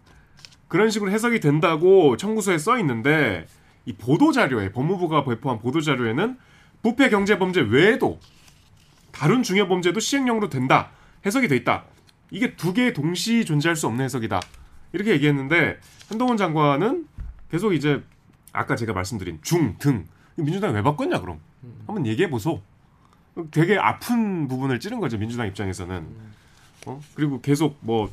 그런 0.69 0.91
식으로 0.91 1.11
해석이 1.11 1.41
된다고 1.41 2.17
청구서에 2.17 2.59
써 2.59 2.79
있는데 2.79 3.47
이 3.87 3.93
보도 3.93 4.33
자료에 4.33 4.73
법무부가 4.73 5.25
배포한 5.25 5.59
보도 5.59 5.81
자료에는 5.81 6.37
부패 6.83 7.09
경제 7.11 7.39
범죄 7.39 7.61
외에도 7.61 8.19
다른 9.21 9.43
중요 9.43 9.69
범죄도 9.69 10.01
시행령으로 10.01 10.49
된다 10.49 10.89
해석이 11.27 11.47
돼 11.49 11.55
있다. 11.57 11.85
이게 12.31 12.57
두 12.57 12.73
개 12.73 12.95
동시 12.95 13.45
존재할 13.45 13.77
수 13.77 13.87
없는 13.87 14.03
해석이다. 14.07 14.41
이렇게 14.95 15.11
얘기했는데 15.13 15.79
한동훈 16.09 16.39
장관은 16.39 17.07
계속 17.51 17.75
이제 17.75 18.03
아까 18.55 18.77
제가 18.77 18.95
말씀드린 18.95 19.39
중, 19.43 19.77
등 19.79 20.07
민주당이 20.37 20.73
왜 20.75 20.83
바꿨냐 20.83 21.21
그럼 21.21 21.39
한번 21.87 22.07
얘기해 22.07 22.31
보소. 22.31 22.63
되게 23.51 23.77
아픈 23.77 24.49
부분을 24.49 24.81
찌른 24.81 25.01
거죠 25.01 25.19
민주당 25.19 25.47
입장에서는. 25.49 26.07
어? 26.87 27.01
그리고 27.15 27.43
계속 27.43 27.77
뭐 27.81 28.11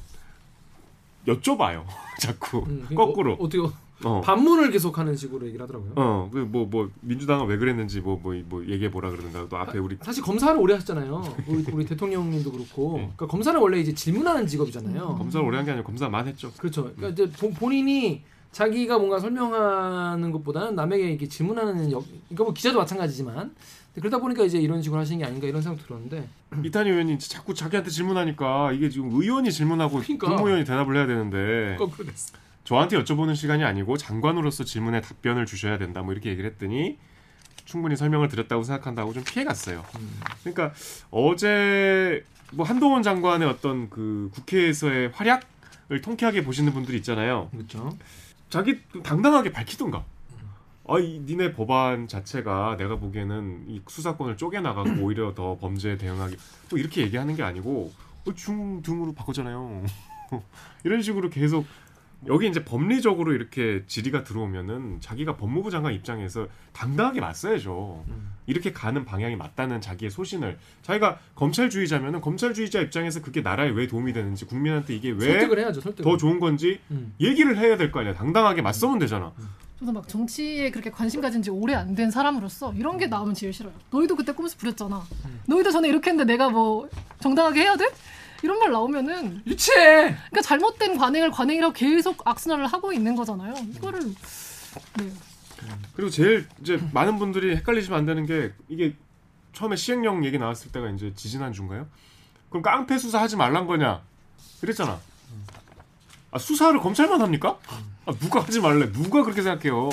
여쭤봐요. 1.25 1.85
자꾸 2.19 2.59
음, 2.67 2.83
그러니까 2.89 2.95
거꾸로. 2.95 3.33
어, 3.33 3.37
어떻게 3.45 3.63
어. 4.03 4.21
반문을 4.21 4.69
계속하는 4.71 5.15
식으로 5.15 5.47
얘기를 5.47 5.63
하더라고요. 5.63 5.93
어, 5.95 6.29
그뭐뭐 6.31 6.89
민주당은 7.01 7.47
왜 7.47 7.57
그랬는지 7.57 7.99
뭐뭐뭐 8.01 8.65
얘기해 8.67 8.91
보라 8.91 9.09
그러는가 9.09 9.47
또 9.49 9.57
앞에 9.57 9.79
우리 9.79 9.97
사실 10.01 10.23
검사를 10.23 10.55
오래 10.59 10.73
하셨잖아요. 10.75 11.35
우리, 11.47 11.65
우리 11.71 11.85
대통령님도 11.85 12.51
그렇고. 12.51 12.93
네. 12.97 13.03
그러니까 13.15 13.27
검사는 13.27 13.59
원래 13.59 13.79
이제 13.79 13.93
질문하는 13.93 14.45
직업이잖아요. 14.47 15.15
검사를 15.17 15.45
오래 15.45 15.57
한 15.57 15.65
게 15.65 15.71
아니라 15.71 15.85
검사만 15.85 16.27
했죠. 16.27 16.51
그렇죠. 16.57 16.83
그러니까 16.95 17.09
이제 17.09 17.29
본- 17.39 17.53
본인이 17.53 18.23
자기가 18.51 18.97
뭔가 18.97 19.19
설명하는 19.19 20.31
것보다는 20.31 20.75
남에게 20.75 21.09
이렇게 21.09 21.27
질문하는 21.27 21.91
역, 21.91 22.05
이거 22.29 22.43
뭐 22.45 22.53
기자도 22.53 22.77
마찬가지지만 22.79 23.53
그러다 23.95 24.19
보니까 24.19 24.43
이제 24.43 24.59
이런 24.59 24.81
식으로 24.81 24.99
하시는 25.01 25.19
게 25.19 25.25
아닌가 25.25 25.47
이런 25.47 25.61
생각 25.61 25.83
들었는데 25.85 26.27
이탄희 26.63 26.89
의원이 26.91 27.19
자꾸 27.19 27.53
자기한테 27.53 27.89
질문하니까 27.89 28.71
이게 28.73 28.89
지금 28.89 29.09
의원이 29.11 29.51
질문하고 29.51 29.99
그러니까. 29.99 30.27
국무위원이 30.29 30.63
대답을 30.65 30.95
해야 30.95 31.07
되는데 31.07 31.77
됐어. 32.05 32.37
저한테 32.67 33.01
여쭤보는 33.01 33.33
시간이 33.33 33.63
아니고 33.63 33.95
장관으로서 33.95 34.65
질문에 34.65 34.99
답변을 34.99 35.45
주셔야 35.45 35.77
된다 35.77 36.01
뭐 36.01 36.11
이렇게 36.11 36.29
얘기를 36.29 36.49
했더니 36.49 36.97
충분히 37.63 37.95
설명을 37.95 38.27
드렸다고 38.27 38.63
생각한다고 38.63 39.13
좀 39.13 39.23
피해 39.23 39.45
갔어요. 39.45 39.85
그러니까 40.41 40.73
어제 41.09 42.25
뭐 42.51 42.65
한동훈 42.65 43.03
장관의 43.03 43.47
어떤 43.47 43.89
그 43.89 44.29
국회에서의 44.33 45.11
활약을 45.13 46.01
통쾌하게 46.03 46.43
보시는 46.43 46.73
분들이 46.73 46.97
있잖아요. 46.97 47.47
그렇죠. 47.51 47.97
자기 48.49 48.81
당당하게 49.01 49.53
밝히던가. 49.53 50.03
아, 50.89 50.99
이 50.99 51.19
니네 51.25 51.53
법안 51.53 52.09
자체가 52.09 52.75
내가 52.77 52.97
보기에는 52.97 53.63
이 53.69 53.81
수사권을 53.87 54.35
쪼개나가고 54.35 55.01
오히려 55.03 55.33
더 55.33 55.57
범죄에 55.57 55.97
대응하기 55.97 56.35
뭐 56.69 56.79
이렇게 56.79 57.01
얘기하는 57.03 57.33
게 57.37 57.43
아니고 57.43 57.93
어, 58.25 58.33
중등으로 58.33 59.13
바꾸잖아요. 59.13 59.85
이런 60.83 61.01
식으로 61.01 61.29
계속 61.29 61.65
여기 62.25 62.47
이제 62.47 62.65
법리적으로 62.65 63.33
이렇게 63.33 63.83
질의가 63.85 64.23
들어오면은 64.23 64.99
자기가 65.01 65.37
법무부 65.37 65.69
장관 65.69 65.93
입장에서 65.93 66.47
당당하게 66.73 67.21
맞서야죠. 67.21 68.03
음. 68.07 68.33
이렇게 68.47 68.73
가는 68.73 69.05
방향이 69.05 69.35
맞다는 69.35 69.81
자기의 69.81 70.09
소신을 70.09 70.57
자기가 70.81 71.19
검찰주의자면은 71.35 72.21
검찰주의자 72.21 72.81
입장에서 72.81 73.21
그게 73.21 73.41
나라에 73.41 73.69
왜 73.69 73.87
도움이 73.87 74.13
되는지 74.13 74.45
국민한테 74.45 74.95
이게 74.95 75.11
왜 75.11 75.19
설득을 75.19 75.59
해야죠. 75.59 75.79
설득. 75.81 76.03
더 76.03 76.17
좋은 76.17 76.39
건지 76.39 76.79
음. 76.89 77.13
얘기를 77.21 77.55
해야 77.57 77.77
될 77.77 77.91
거 77.91 77.99
아니야. 77.99 78.13
당당하게 78.15 78.61
맞서면 78.63 78.97
되잖아. 78.99 79.31
저도 79.79 79.91
막 79.91 80.07
정치에 80.07 80.71
그렇게 80.71 80.89
관심 80.89 81.21
가진 81.21 81.43
지 81.43 81.51
오래 81.51 81.75
안 81.75 81.93
된 81.93 82.09
사람으로서 82.09 82.73
이런 82.73 82.97
게 82.97 83.05
나오면 83.07 83.35
제일 83.35 83.53
싫어요. 83.53 83.73
너희도 83.91 84.15
그때 84.15 84.31
꼼수 84.31 84.57
부렸잖아. 84.57 85.03
너희도 85.47 85.69
전에 85.71 85.87
이렇게 85.87 86.09
했는데 86.09 86.33
내가 86.33 86.49
뭐 86.49 86.89
정당하게 87.19 87.61
해야 87.61 87.75
돼? 87.77 87.85
이런 88.43 88.59
말 88.59 88.71
나오면은 88.71 89.41
유치해. 89.45 90.15
그러니까 90.15 90.41
잘못된 90.41 90.97
관행을 90.97 91.31
관행이라고 91.31 91.73
계속 91.73 92.27
악순환을 92.27 92.67
하고 92.67 92.93
있는 92.93 93.15
거잖아요. 93.15 93.53
이거를 93.75 94.01
네. 94.97 95.11
그리고 95.95 96.09
제일 96.09 96.47
이제 96.61 96.79
많은 96.93 97.17
분들이 97.17 97.55
헷갈리시면 97.55 97.99
안 97.99 98.05
되는 98.05 98.25
게 98.25 98.53
이게 98.69 98.95
처음에 99.53 99.75
시행령 99.75 100.23
얘기 100.23 100.37
나왔을 100.37 100.71
때가 100.71 100.89
이제 100.91 101.11
지지난 101.15 101.51
주인가요? 101.51 101.87
그럼 102.49 102.61
깡패 102.61 102.97
수사 102.97 103.21
하지 103.21 103.35
말란 103.35 103.65
거냐? 103.65 104.01
그랬잖아. 104.61 104.99
아 106.31 106.37
수사를 106.37 106.79
검찰만 106.79 107.21
합니까? 107.21 107.57
아, 108.05 108.13
누가 108.19 108.41
하지 108.41 108.59
말래? 108.59 108.91
누가 108.91 109.23
그렇게 109.23 109.41
생각해요? 109.41 109.89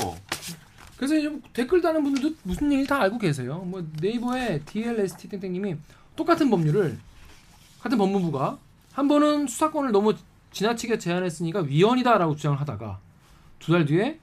그래서 0.97 1.17
이제 1.17 1.33
댓글 1.53 1.81
다는 1.81 2.03
분들도 2.05 2.37
무슨 2.43 2.73
얘기 2.73 2.87
다 2.87 3.01
알고 3.01 3.19
계세요. 3.19 3.59
뭐 3.59 3.85
네이버에 4.01 4.61
DLST 4.67 5.29
땡땡님이 5.29 5.77
똑같은 6.17 6.51
법률을 6.51 6.99
같은 7.85 7.99
법무부가 7.99 8.59
한 8.93 9.09
번은 9.09 9.47
수사권을 9.47 9.93
너무 9.93 10.15
지나치게 10.53 10.99
제한했으니까 10.99 11.61
위헌이다라고 11.61 12.35
주장을 12.35 12.59
하다가 12.61 12.99
두 13.59 13.73
달 13.73 13.85
뒤에 13.85 14.19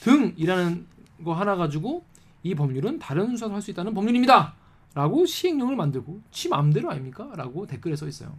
등이라는 0.00 0.86
거 1.24 1.34
하나 1.34 1.54
가지고 1.56 2.04
이 2.42 2.54
법률은 2.54 2.98
다른 2.98 3.30
수사를 3.32 3.54
할 3.54 3.60
수 3.62 3.70
있다는 3.70 3.92
법률입니다.라고 3.94 5.26
시행령을 5.26 5.76
만들고 5.76 6.20
지 6.30 6.48
마음대로 6.48 6.90
아닙니까?라고 6.90 7.66
댓글에 7.66 7.94
써 7.96 8.06
있어요. 8.08 8.34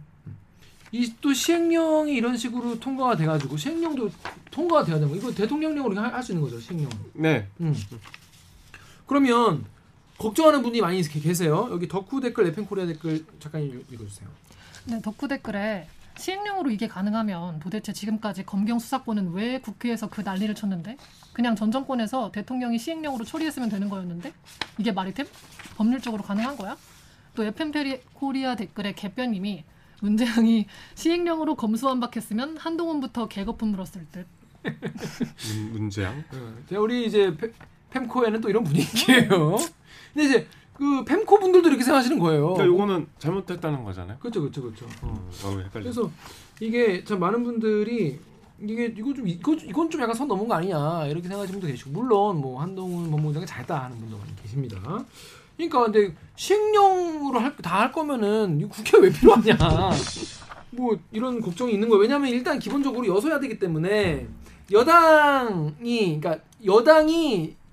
이 0.92 1.12
또 1.20 1.32
시행령이 1.32 2.12
이런 2.14 2.36
식으로 2.36 2.78
통과가 2.80 3.16
돼가지고 3.16 3.56
시행령도 3.56 4.10
통과가 4.50 4.84
돼야 4.84 4.96
되는 4.96 5.10
거 5.10 5.16
이거 5.16 5.32
대통령령으로 5.32 5.96
할 6.00 6.22
수 6.22 6.32
있는 6.32 6.42
거죠 6.44 6.58
시행령. 6.60 6.90
네. 7.12 7.48
음. 7.60 7.74
그러면 9.06 9.64
걱정하는 10.18 10.62
분이 10.62 10.80
많이 10.80 11.02
계- 11.02 11.20
계세요. 11.20 11.68
여기 11.70 11.86
덕후 11.88 12.20
댓글, 12.20 12.46
에펜코리아 12.46 12.86
댓글 12.86 13.24
잠깐 13.38 13.62
읽- 13.62 13.84
읽어주세요. 13.92 14.28
네, 14.86 15.00
더쿠 15.02 15.28
댓글에 15.28 15.88
시행령으로 16.16 16.70
이게 16.70 16.88
가능하면 16.88 17.58
도대체 17.60 17.92
지금까지 17.92 18.44
검경 18.44 18.78
수사권은 18.78 19.32
왜 19.32 19.60
국회에서 19.60 20.08
그 20.08 20.22
난리를 20.22 20.54
쳤는데 20.54 20.96
그냥 21.34 21.54
전 21.56 21.70
정권에서 21.70 22.32
대통령이 22.32 22.78
시행령으로 22.78 23.24
처리했으면 23.24 23.68
되는 23.68 23.88
거였는데 23.90 24.32
이게 24.78 24.92
말이 24.92 25.12
됨? 25.12 25.26
법률적으로 25.76 26.22
가능한 26.22 26.56
거야? 26.56 26.76
또 27.34 27.44
FM 27.44 27.70
페리 27.72 28.00
코리아 28.14 28.54
댓글에 28.56 28.92
개뼈님이 28.94 29.64
문재앙이 30.00 30.66
시행령으로 30.94 31.54
검수완박했으면 31.56 32.56
한동훈부터 32.56 33.28
개거품 33.28 33.68
물었을 33.72 34.06
듯. 34.10 34.26
문, 34.62 35.72
문재앙. 35.72 36.24
네, 36.70 36.76
우리 36.76 37.06
이제 37.06 37.36
페- 37.36 37.52
펜코에는 37.90 38.40
또 38.40 38.48
이런 38.48 38.64
분위기예요. 38.64 39.56
근데 40.14 40.24
이제 40.28 40.48
그 40.76 41.04
펜코 41.04 41.38
분들도 41.40 41.68
이렇게 41.68 41.82
생각하시는 41.84 42.18
거예요. 42.18 42.54
그러니까 42.54 42.66
요거는 42.66 43.06
잘못했다는 43.18 43.84
거잖아요. 43.84 44.18
그렇죠, 44.20 44.40
그렇죠, 44.40 44.62
그렇죠. 44.62 44.86
어. 45.02 45.28
어, 45.44 45.48
어. 45.48 45.62
그래서 45.72 46.10
이게 46.60 47.02
참 47.04 47.18
많은 47.20 47.42
분들이 47.44 48.18
이게 48.60 48.86
이거 48.96 49.12
좀 49.14 49.26
이거 49.28 49.52
이건 49.54 49.90
좀 49.90 50.00
약간 50.00 50.14
선 50.14 50.28
넘은 50.28 50.48
거 50.48 50.54
아니냐 50.54 51.06
이렇게 51.06 51.22
생각하시는 51.28 51.60
분도 51.60 51.66
계시고 51.70 51.90
물론 51.90 52.40
뭐 52.40 52.60
한동훈 52.60 53.10
법무부장이 53.10 53.44
잘했다 53.46 53.84
하는 53.84 53.98
분도 53.98 54.16
많이 54.18 54.34
계십니다. 54.42 55.04
그러니까 55.56 55.84
근데 55.84 56.14
시행령으로 56.36 57.40
다 57.62 57.80
할 57.80 57.92
거면은 57.92 58.60
이 58.60 58.64
국회 58.66 58.98
왜 58.98 59.10
필요하냐 59.10 59.56
뭐 60.70 60.98
이런 61.12 61.40
걱정이 61.40 61.72
있는 61.72 61.88
거예요. 61.88 62.02
왜냐하면 62.02 62.30
일단 62.30 62.58
기본적으로 62.58 63.06
여소야 63.06 63.40
되기 63.40 63.58
때문에 63.58 64.26
여당이 64.72 66.20
그러니까 66.20 66.38
여당이 66.64 67.48
국- 67.48 67.65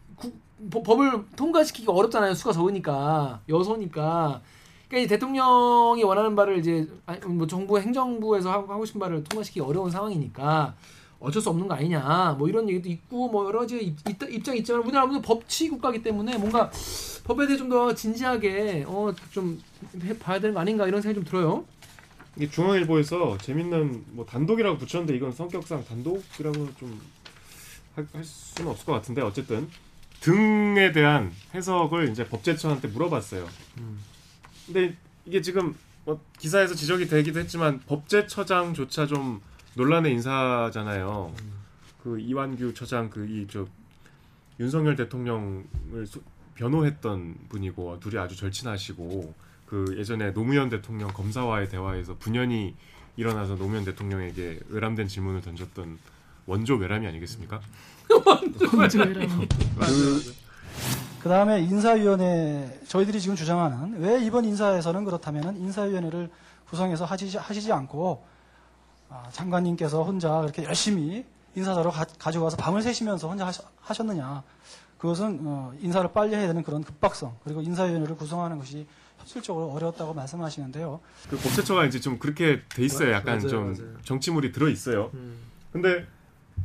법- 0.70 0.84
법을 0.84 1.26
통과시키기 1.36 1.88
어렵잖아요. 1.90 2.34
수가 2.34 2.52
적으니까 2.54 3.42
여소니까. 3.50 4.42
그러니까 4.88 5.10
대통령이 5.10 6.04
원하는 6.04 6.36
바를 6.36 6.60
이제 6.60 6.88
뭐 7.26 7.48
정부 7.48 7.80
행정부에서 7.80 8.52
하고, 8.52 8.86
싶은 8.86 9.00
바를 9.00 9.24
통과시키기 9.24 9.60
어려운 9.62 9.90
상황이니까 9.90 10.76
어쩔 11.20 11.42
수 11.42 11.50
없는 11.50 11.68
거 11.68 11.74
아니냐 11.74 12.36
뭐 12.38 12.48
이런 12.50 12.68
얘기도 12.70 12.90
있고 12.90 13.30
뭐 13.30 13.46
여러 13.46 13.60
가지 13.62 13.80
입, 13.80 13.98
입, 14.10 14.22
입장 14.30 14.56
있지만 14.58 14.82
우리나라는 14.82 15.22
법치 15.22 15.70
국가기 15.70 16.04
때문에 16.04 16.38
뭔가 16.38 16.70
법에 17.24 17.48
대해 17.48 17.58
좀 17.58 17.70
더 17.70 17.96
진지하게 17.96 18.84
어 18.88 19.14
좀 19.32 19.60
봐야 20.20 20.40
되는 20.40 20.54
거 20.54 20.60
아닌가 20.60 20.86
이런 20.86 21.02
생각이 21.02 21.24
좀 21.24 21.24
들어요. 21.32 21.66
이게 22.36 22.50
중앙일보에서 22.50 23.38
재밌는 23.38 24.04
뭐 24.12 24.26
단독이라고 24.26 24.78
붙였는데 24.78 25.16
이건 25.16 25.32
성격상 25.32 25.86
단독이라고 25.86 26.68
좀 26.76 27.00
할 27.96 28.24
수는 28.24 28.72
없을 28.72 28.88
것 28.88 28.94
같은데 28.94 29.22
어쨌든 29.22 29.70
등에 30.24 30.94
대한 30.94 31.32
해석을 31.54 32.10
이제 32.10 32.26
법제처한테 32.28 32.88
물어봤어요. 32.88 33.46
근데 34.66 34.96
이게 35.26 35.42
지금 35.42 35.76
뭐 36.06 36.20
기사에서 36.40 36.74
지적이 36.76 37.08
되기도 37.08 37.40
했지만 37.42 37.82
법제처장조차 37.88 39.06
좀 39.06 39.42
논란의 39.76 40.14
인사잖아요. 40.14 41.34
그 42.04 42.20
이완규 42.20 42.74
처장 42.74 43.10
그 43.10 43.26
이 43.28 43.48
저 43.50 43.68
윤석열 44.60 44.96
대통령을 44.96 45.66
소- 46.08 46.22
변호했던 46.56 47.36
분이고 47.50 48.00
둘이 48.00 48.18
아주 48.20 48.36
절친하시고 48.38 49.34
그 49.66 49.96
예전에 49.98 50.32
노무현 50.32 50.70
대통령 50.70 51.10
검사와의 51.12 51.68
대화에서 51.70 52.16
분연이 52.18 52.76
일어나서 53.18 53.56
노무현 53.58 53.84
대통령에게 53.84 54.60
외람된 54.70 55.08
질문을 55.08 55.42
던졌던 55.42 55.98
원조 56.46 56.76
외람이 56.76 57.08
아니겠습니까? 57.08 57.60
그 61.22 61.30
다음에 61.30 61.62
인사위원회 61.62 62.82
저희들이 62.88 63.22
지금 63.22 63.36
주장하는 63.36 64.02
왜 64.02 64.22
이번 64.24 64.44
인사에서는 64.46 65.06
그렇다면 65.06 65.56
인사위원회를 65.56 66.30
구성해서 66.70 67.06
하시지, 67.06 67.38
하시지 67.38 67.72
않고 67.72 68.24
아, 69.10 69.30
장관님께서 69.32 70.04
혼자 70.04 70.42
그렇게 70.42 70.64
열심히 70.64 71.26
인사자로 71.56 71.92
가, 71.92 72.06
져가서 72.06 72.58
밤을 72.58 72.82
새시면서 72.82 73.30
혼자 73.30 73.46
하셨, 73.46 74.06
느냐 74.06 74.44
그것은 74.98 75.40
어, 75.44 75.74
인사를 75.80 76.12
빨리 76.12 76.36
해야 76.36 76.48
되는 76.48 76.64
그런 76.64 76.84
급박성 76.84 77.38
그리고 77.44 77.62
인사위원회를 77.62 78.16
구성하는 78.16 78.58
것이 78.58 78.88
현실적으로 79.20 79.72
어려웠다고 79.72 80.14
말씀하시는데요. 80.14 81.00
그 81.30 81.38
법제처가 81.38 81.86
이제 81.86 82.00
좀 82.00 82.20
그렇게 82.20 82.62
돼 82.68 82.84
있어요. 82.84 83.12
약간 83.12 83.38
맞아요, 83.38 83.48
좀 83.48 83.72
맞아요. 83.72 83.94
정치물이 84.04 84.52
들어 84.52 84.68
있어요. 84.68 85.12
근데 85.72 86.06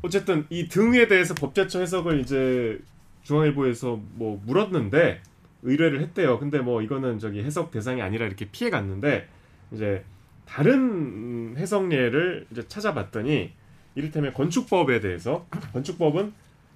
어쨌든 0.02 0.46
이 0.50 0.68
등에 0.68 1.08
대해서 1.08 1.34
법제처 1.34 1.80
해석을 1.80 2.20
이제 2.20 2.80
중앙일보에서 3.22 4.00
뭐 4.14 4.40
물었는데 4.46 5.20
의뢰를 5.62 6.00
했대요. 6.00 6.38
근데 6.38 6.58
뭐 6.61 6.82
이거는 6.82 7.18
저기 7.18 7.42
해석 7.42 7.70
대상이 7.70 8.00
아니라 8.00 8.26
이렇게 8.26 8.46
피해 8.50 8.70
갔는데 8.70 9.28
이제 9.72 10.04
다른 10.46 10.78
음, 10.78 11.54
해석례를 11.58 12.46
이제 12.50 12.66
찾아봤더니 12.66 13.52
이를테면 13.96 14.32
건축법에 14.32 15.00
대해서 15.00 15.46
건축법은 15.72 16.32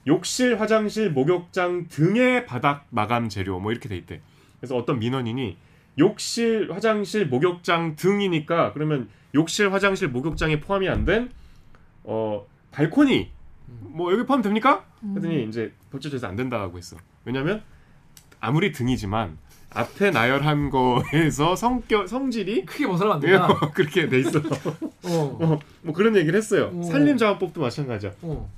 욕실, 0.09 0.61
화장실, 0.61 1.11
목욕장 1.11 1.87
등의 1.89 2.45
바닥 2.47 2.87
마감 2.91 3.29
재료 3.29 3.61
뭐 3.61 3.71
이렇게 3.71 3.89
돼 3.89 3.97
있대. 3.97 4.21
그래서 4.59 4.77
어떤 4.77 4.99
민원인이 4.99 5.57
욕실, 5.99 6.73
화장실, 6.73 7.27
목욕장 7.27 7.95
등이니까 7.95 8.73
그러면 8.73 9.09
욕실, 9.35 9.73
화장실, 9.73 10.09
목욕장에 10.09 10.61
포함이 10.61 10.89
안 10.89 11.05
된 11.05 11.31
어, 12.05 12.45
발코니 12.73 13.31
뭐 13.67 14.13
여기 14.13 14.25
포함 14.25 14.43
됩니까? 14.43 14.85
그랬더니 15.01 15.45
이제 15.49 15.73
법제처에서 15.91 16.27
안 16.27 16.37
된다고 16.37 16.77
했어. 16.79 16.97
왜냐면 17.25 17.63
아무리 18.41 18.73
등이지만 18.73 19.39
앞에 19.71 20.11
나열한 20.11 20.71
거에서 20.71 21.57
성격 21.57 22.09
성질이 22.09 22.67
크게 22.67 22.87
벗어나면 22.87 23.15
안 23.17 23.21
된다. 23.21 23.71
그렇게 23.73 24.09
돼 24.09 24.19
있어. 24.21 24.39
어. 25.05 25.39
어, 25.41 25.59
뭐 25.83 25.95
그런 25.95 26.17
얘기를 26.17 26.37
했어요. 26.37 26.71
어. 26.75 26.83
산림자원법도 26.83 27.61
마찬가지야. 27.61 28.13
어. 28.23 28.51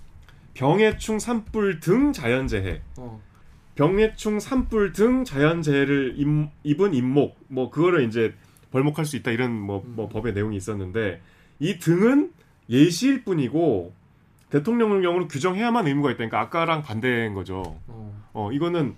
병해충, 0.55 1.19
산불 1.19 1.81
등 1.81 2.13
자연재해. 2.13 2.81
어. 2.97 3.21
병해충, 3.75 4.39
산불 4.41 4.93
등 4.93 5.25
자연재해를 5.25 6.15
임- 6.17 6.49
입은 6.63 6.95
임목, 6.95 7.37
뭐 7.49 7.71
그거를 7.71 8.05
이제 8.07 8.33
벌목할 8.71 9.05
수 9.05 9.17
있다 9.17 9.31
이런 9.33 9.53
뭐, 9.53 9.83
뭐 9.87 10.09
법의 10.09 10.33
내용이 10.33 10.57
있었는데 10.57 11.21
이 11.59 11.79
등은 11.79 12.33
예시일 12.71 13.25
뿐이고 13.25 13.93
대통령령으로 14.51 15.29
규정해야만 15.29 15.87
의무가 15.87 16.11
있다. 16.11 16.17
그러니까 16.19 16.41
아까랑 16.41 16.83
반대인 16.83 17.35
거죠. 17.35 17.79
어. 17.87 18.25
어 18.33 18.53
이거는 18.53 18.95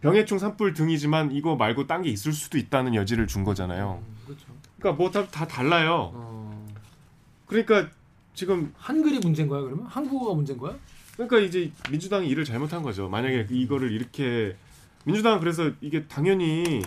병해충, 0.00 0.38
산불 0.38 0.74
등이지만 0.74 1.30
이거 1.32 1.54
말고 1.56 1.86
딴 1.86 2.02
게 2.02 2.10
있을 2.10 2.32
수도 2.32 2.58
있다는 2.58 2.94
여지를 2.94 3.26
준 3.28 3.44
거잖아요. 3.44 4.02
음, 4.04 4.16
그렇죠. 4.26 4.46
그러니까 4.78 5.00
뭐다 5.00 5.28
다 5.28 5.46
달라요. 5.46 6.10
어. 6.14 6.66
그러니까 7.46 7.88
지금 8.34 8.72
한글이 8.76 9.20
문제인 9.20 9.46
거야 9.48 9.60
그러면? 9.60 9.86
한국어가 9.86 10.34
문제인 10.34 10.58
거야? 10.58 10.74
그러니까 11.14 11.38
이제 11.38 11.70
민주당이 11.90 12.26
일을 12.28 12.44
잘못한 12.44 12.82
거죠. 12.82 13.08
만약에 13.08 13.46
이거를 13.50 13.92
이렇게 13.92 14.56
민주당은 15.04 15.38
그래서 15.40 15.70
이게 15.80 16.06
당연히 16.06 16.82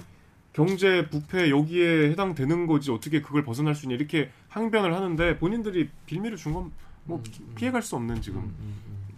경제 0.52 1.08
부패 1.10 1.50
여기에 1.50 2.10
해당되는 2.12 2.66
거지 2.66 2.90
어떻게 2.92 3.22
그걸 3.22 3.44
벗어날 3.44 3.76
수 3.76 3.86
있냐 3.86 3.96
이렇게 3.96 4.32
항변을 4.50 4.94
하는데 4.94 5.38
본인들이 5.38 5.90
빌미를 6.06 6.38
준 6.38 6.54
건 6.54 6.72
뭐 7.06 7.22
피해갈 7.56 7.82
수 7.82 7.96
없는 7.96 8.22
지금 8.22 8.54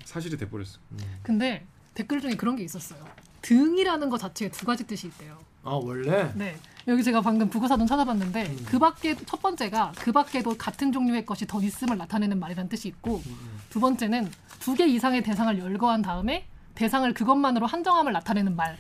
사실이 0.06 0.38
돼버렸어. 0.38 0.78
근데 1.24 1.66
댓글 1.94 2.22
중에 2.22 2.36
그런 2.36 2.56
게 2.56 2.64
있었어요. 2.64 3.04
등이라는 3.42 4.10
것 4.10 4.18
자체에 4.18 4.50
두 4.50 4.66
가지 4.66 4.86
뜻이 4.86 5.08
있대요. 5.08 5.38
아 5.64 5.72
원래? 5.72 6.32
네. 6.36 6.56
여기 6.88 7.04
제가 7.04 7.22
방금 7.22 7.50
국어사전 7.50 7.86
찾아봤는데 7.88 8.46
음. 8.46 8.66
그 8.68 8.80
밖에 8.80 9.16
첫 9.26 9.42
번째가 9.42 9.94
그 9.98 10.12
밖에도 10.12 10.58
같은 10.58 10.92
종류의 10.92 11.26
것이 11.26 11.46
더 11.46 11.62
있음을 11.62 11.98
나타내는 11.98 12.40
말이라는 12.40 12.70
뜻이 12.70 12.88
있고 12.88 13.22
음, 13.26 13.60
두 13.70 13.80
번째는 13.80 14.32
두 14.60 14.76
개 14.76 14.86
이상의 14.86 15.24
대상을 15.24 15.58
열거한 15.60 16.02
다음에 16.02 16.46
대상을 16.76 17.12
그것만으로 17.14 17.66
한정함을 17.66 18.14
나타내는 18.14 18.56
말 18.56 18.78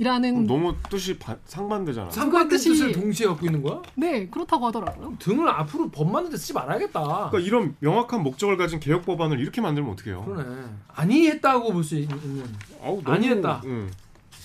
이라는 0.00 0.46
너무 0.46 0.74
뜻이 0.88 1.18
바- 1.18 1.36
상반되잖아. 1.44 2.08
상반된 2.10 2.56
뜻이- 2.56 2.68
뜻을 2.70 2.92
동시에 2.92 3.26
갖고 3.26 3.44
있는 3.46 3.62
거야? 3.62 3.82
네 3.96 4.28
그렇다고 4.28 4.66
하더라고요. 4.68 5.16
등을 5.18 5.48
앞으로 5.48 5.88
법 5.90 6.10
만들 6.10 6.30
때 6.30 6.36
쓰지 6.36 6.52
말아야겠다. 6.52 7.00
그러니까 7.30 7.38
이런 7.40 7.74
명확한 7.80 8.22
목적을 8.22 8.56
가진 8.56 8.78
개혁 8.78 9.04
법안을 9.04 9.40
이렇게 9.40 9.60
만들면 9.60 9.92
어떡해요? 9.92 10.24
그러네. 10.24 10.64
아니 10.94 11.26
했다고 11.28 11.72
볼 11.72 11.82
수 11.82 11.96
있는 11.96 12.44
아우, 12.82 13.02
아니랬다. 13.04 13.62
응. 13.64 13.90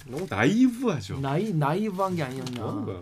너무 0.08 0.26
나이브하죠. 0.30 1.20
나이 1.20 1.54
나이브한 1.54 2.16
게 2.16 2.24
아니었나. 2.24 2.62
뭔가. 2.62 2.94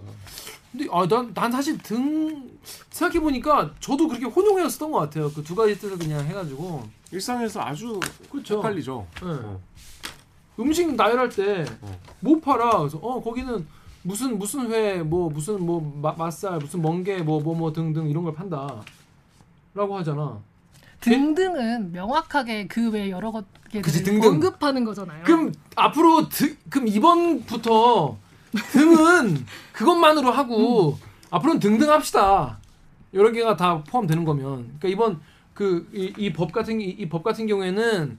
근데 0.72 0.88
아난 0.92 1.34
난 1.34 1.52
사실 1.52 1.78
등 1.78 2.50
생각해 2.90 3.20
보니까 3.22 3.72
저도 3.80 4.08
그렇게 4.08 4.26
혼용해서 4.26 4.70
쓰던 4.70 4.92
것 4.92 5.00
같아요. 5.00 5.32
그 5.32 5.42
두 5.44 5.56
가지 5.56 5.78
뜻을 5.80 5.98
그냥 5.98 6.26
해가지고. 6.26 6.84
일상에서 7.14 7.62
아주 7.62 8.00
그렇죠. 8.30 8.58
헷갈리죠. 8.58 9.08
네. 9.16 9.28
어. 9.28 9.60
음식 10.60 10.94
나열할 10.96 11.30
때 11.30 11.66
어. 11.82 11.98
못 12.20 12.42
팔아. 12.42 12.80
그래서 12.80 12.98
어 13.00 13.22
거기는 13.22 13.66
무슨 14.04 14.38
무슨 14.38 14.72
회 14.72 15.02
뭐 15.04 15.30
무슨 15.30 15.64
뭐 15.66 15.80
마- 16.02 16.14
맛살 16.14 16.58
무슨 16.60 16.82
멍게 16.82 17.20
뭐 17.20 17.40
뭐 17.42 17.56
뭐 17.56 17.72
등등 17.74 18.10
이런 18.10 18.24
걸 18.24 18.34
판다. 18.34 18.82
라고 19.74 19.98
하잖아. 19.98 20.40
등등은 21.00 21.92
명확하게 21.94 22.68
그 22.68 22.90
외 22.92 23.10
여러 23.10 23.32
등등. 23.72 24.22
언급하는 24.24 24.84
거잖아요. 24.86 25.24
그럼 25.24 25.52
앞으로 25.76 26.28
등 26.30 26.56
그럼 26.70 26.88
이번부터 26.88 28.18
등은 28.74 29.46
그것만으로 29.74 30.30
하고 30.32 30.98
앞으로는 31.32 31.60
등등 31.60 31.90
합시다. 31.90 32.60
여러 33.14 33.32
개가 33.32 33.56
다 33.56 33.82
포함되는 33.84 34.26
거면. 34.26 34.78
그러니까 34.80 34.88
이번 34.90 35.20
그 35.54 35.88
이 35.94 36.32
법 36.34 36.52
같은 36.52 36.80
이 36.82 37.10
법 37.10 37.24
같은 37.24 37.48
경우에는 37.48 38.18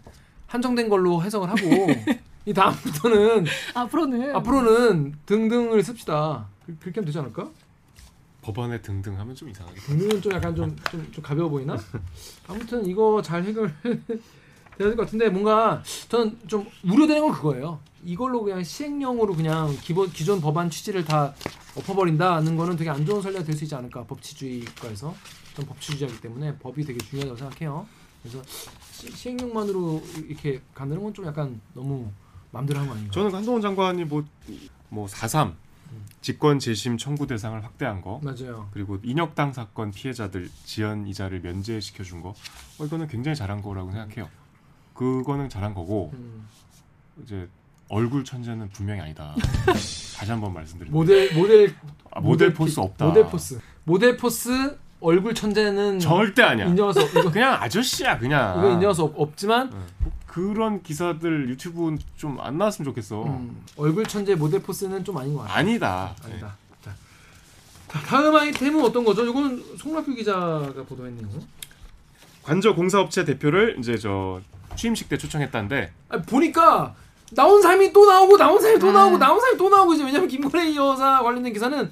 한정된 0.52 0.90
걸로 0.90 1.22
해석을 1.22 1.48
하고 1.48 1.60
이 2.44 2.52
다음부터는 2.52 3.46
앞으로는 3.74 4.36
앞으로는 4.36 5.14
등등을 5.24 5.82
씁시다. 5.82 6.46
그- 6.66 6.76
그렇게 6.78 7.00
하면 7.00 7.06
되지 7.06 7.18
않을까? 7.18 7.48
법안에 8.42 8.82
등등 8.82 9.18
하면 9.18 9.34
좀 9.34 9.48
이상하게. 9.48 9.80
등등은 9.80 10.20
좀 10.20 10.32
약간 10.32 10.54
좀, 10.54 10.76
좀, 10.90 11.08
좀 11.10 11.22
가벼워 11.24 11.48
보이나? 11.48 11.74
아무튼 12.48 12.84
이거 12.86 13.22
잘 13.22 13.42
해결 13.44 13.72
돼야 13.82 14.88
될 14.88 14.96
것 14.96 15.04
같은데 15.04 15.30
뭔가 15.30 15.82
저는 16.10 16.36
좀 16.46 16.66
우려되는 16.84 17.22
건 17.22 17.32
그거예요. 17.32 17.80
이걸로 18.04 18.42
그냥 18.42 18.62
시행령으로 18.62 19.34
그냥 19.34 19.74
기본 19.80 20.10
기존 20.10 20.40
법안 20.40 20.68
취지를 20.68 21.04
다 21.04 21.32
엎어버린다는 21.76 22.56
거는 22.56 22.76
되게 22.76 22.90
안 22.90 23.06
좋은 23.06 23.22
선례가 23.22 23.44
될 23.44 23.54
수 23.56 23.64
있지 23.64 23.74
않을까 23.74 24.04
법치주의 24.04 24.60
국가에서 24.66 25.14
전 25.54 25.64
법치주의자이기 25.66 26.20
때문에 26.20 26.56
법이 26.58 26.84
되게 26.84 26.98
중요하다고 26.98 27.38
생각해요. 27.38 27.86
그래서 28.22 28.42
시, 29.02 29.10
시행령만으로 29.10 30.02
이렇게 30.28 30.60
가는 30.74 31.00
건 31.02 31.12
좀 31.12 31.26
약간 31.26 31.60
너무 31.74 32.10
마음대로 32.52 32.80
한 32.80 32.88
거 32.88 32.94
아닌가? 32.94 33.10
저는 33.12 33.34
한동훈 33.34 33.60
장관이 33.60 34.04
뭐뭐 34.04 35.06
4.3 35.06 35.54
직권 36.20 36.58
재심 36.58 36.96
청구 36.98 37.26
대상을 37.26 37.62
확대한 37.64 38.00
거 38.00 38.20
맞아요. 38.22 38.68
그리고 38.72 38.98
인혁당 39.02 39.52
사건 39.52 39.90
피해자들 39.90 40.48
지연 40.64 41.06
이자를 41.06 41.40
면제시켜 41.40 42.04
준 42.04 42.22
거. 42.22 42.34
어, 42.78 42.84
이거는 42.84 43.08
굉장히 43.08 43.34
잘한 43.36 43.60
거라고 43.60 43.90
생각해요. 43.90 44.28
그거는 44.94 45.48
잘한 45.48 45.74
거고 45.74 46.10
음. 46.14 46.46
이제 47.22 47.48
얼굴 47.88 48.24
천재는 48.24 48.70
분명히 48.70 49.00
아니다. 49.00 49.34
다시 49.66 50.30
한번 50.30 50.54
말씀드립니다. 50.54 50.96
모델 50.96 51.34
모델 51.34 51.74
아, 52.12 52.20
모델 52.20 52.48
모델 52.50 52.54
force 52.54 52.74
피- 52.76 52.80
없다. 52.80 53.06
모델 53.06 53.26
force. 53.26 53.60
모델 53.84 54.16
force 54.16 54.78
얼굴 55.02 55.34
천재는 55.34 55.98
절대 55.98 56.42
아니야. 56.42 56.66
인정할 56.66 56.94
수 56.94 57.00
없, 57.00 57.10
이거 57.10 57.30
그냥 57.30 57.54
아저씨야 57.54 58.18
그냥. 58.18 58.58
이거 58.58 58.70
인정할 58.70 58.94
수 58.94 59.02
없, 59.02 59.12
없지만 59.16 59.70
응. 59.72 59.86
뭐 59.98 60.12
그런 60.26 60.82
기사들 60.82 61.48
유튜브 61.50 61.94
좀안 62.16 62.56
나왔으면 62.56 62.86
좋겠어. 62.90 63.24
음, 63.24 63.62
얼굴 63.76 64.04
천재 64.06 64.34
모델 64.34 64.62
force는 64.62 65.04
좀 65.04 65.18
아닌 65.18 65.34
것 65.34 65.42
같아. 65.42 65.54
아니다. 65.56 66.14
아니다. 66.24 66.56
자, 66.82 66.94
자, 67.88 68.00
다음 68.00 68.34
아이템은 68.34 68.82
어떤 68.82 69.04
거죠? 69.04 69.26
이건 69.26 69.62
송락규 69.76 70.14
기자가 70.14 70.72
보도했네요. 70.88 71.28
관저 72.42 72.74
공사업체 72.74 73.24
대표를 73.24 73.76
이제 73.78 73.98
저 73.98 74.40
취임식 74.76 75.08
때 75.08 75.18
초청했다는데 75.18 75.92
아, 76.08 76.18
보니까 76.22 76.94
나온 77.32 77.60
사람이 77.60 77.92
또 77.92 78.06
나오고 78.06 78.36
나온 78.36 78.60
사람이 78.60 78.78
또 78.78 78.88
아. 78.90 78.92
나오고 78.92 79.18
나온 79.18 79.38
사람이 79.40 79.58
또 79.58 79.68
나오고 79.68 79.94
이제 79.94 80.04
왜냐면 80.04 80.28
김건희 80.28 80.76
여사 80.76 81.22
관련된 81.22 81.52
기사는 81.52 81.90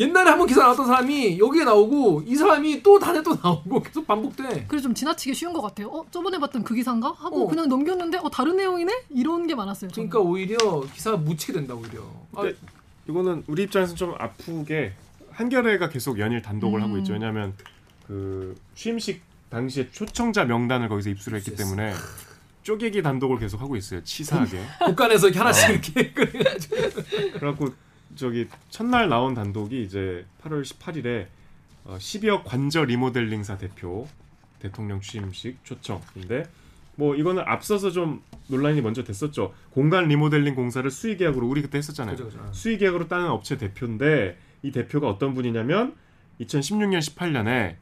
옛날에 0.00 0.30
한번 0.30 0.46
기사 0.46 0.62
나왔던 0.62 0.86
사람이 0.86 1.38
여기에 1.38 1.64
나오고 1.64 2.22
이 2.26 2.34
사람이 2.34 2.82
또 2.82 2.98
다음에 2.98 3.22
또 3.22 3.36
나오고 3.36 3.82
계속 3.82 4.06
반복돼. 4.06 4.64
그래서 4.66 4.84
좀 4.84 4.94
지나치게 4.94 5.34
쉬운 5.34 5.52
것 5.52 5.60
같아요. 5.60 5.88
어 5.88 6.06
저번에 6.10 6.38
봤던 6.38 6.64
그 6.64 6.74
기사인가 6.74 7.12
하고 7.12 7.44
어. 7.44 7.46
그냥 7.46 7.68
넘겼는데 7.68 8.16
어 8.18 8.30
다른 8.30 8.56
내용이네 8.56 8.90
이런 9.10 9.46
게 9.46 9.54
많았어요. 9.54 9.90
저는. 9.90 10.08
그러니까 10.08 10.30
오히려 10.30 10.56
기사가 10.94 11.18
묻히게 11.18 11.52
된다 11.52 11.74
오히려. 11.74 12.00
아, 12.34 12.40
근데 12.40 12.56
이거는 13.06 13.44
우리 13.46 13.64
입장에서는 13.64 13.96
좀 13.96 14.14
아프게 14.18 14.94
한겨레가 15.32 15.90
계속 15.90 16.18
연일 16.18 16.40
단독을 16.40 16.80
음. 16.80 16.84
하고 16.84 16.98
있죠. 16.98 17.12
왜냐하면 17.12 17.52
그 18.06 18.56
취임식 18.74 19.20
당시에 19.50 19.90
초청자 19.90 20.44
명단을 20.44 20.88
거기서 20.88 21.10
입수를 21.10 21.38
했기 21.38 21.54
때문에 21.54 21.92
쪼개기 22.62 23.02
단독을 23.02 23.38
계속 23.38 23.60
하고 23.60 23.76
있어요. 23.76 24.02
치사하게. 24.02 24.62
국간에서 24.86 25.28
하나씩 25.30 25.68
어. 25.68 25.72
이렇게 25.72 26.12
그래가지고 26.14 26.76
그래갖고 27.38 27.89
저기 28.16 28.48
첫날 28.68 29.08
나온 29.08 29.34
단독이 29.34 29.82
이제 29.82 30.24
8월 30.42 30.62
18일에 30.62 31.26
어, 31.84 31.96
12억 31.98 32.44
관저 32.44 32.84
리모델링사 32.84 33.58
대표 33.58 34.06
대통령 34.58 35.00
취임식 35.00 35.64
초청인데 35.64 36.44
뭐 36.96 37.14
이거는 37.14 37.42
앞서서 37.46 37.90
좀 37.90 38.22
논란이 38.48 38.82
먼저 38.82 39.02
됐었죠. 39.02 39.54
공간 39.70 40.08
리모델링 40.08 40.54
공사를 40.54 40.88
수의계약으로 40.90 41.46
우리 41.46 41.62
그때 41.62 41.78
했었잖아요. 41.78 42.16
그죠, 42.16 42.28
그죠. 42.28 42.52
수의계약으로 42.52 43.08
따는 43.08 43.28
업체 43.28 43.56
대표인데 43.56 44.36
이 44.62 44.70
대표가 44.70 45.08
어떤 45.08 45.34
분이냐면 45.34 45.94
2016년 46.40 46.98
18년에 46.98 47.76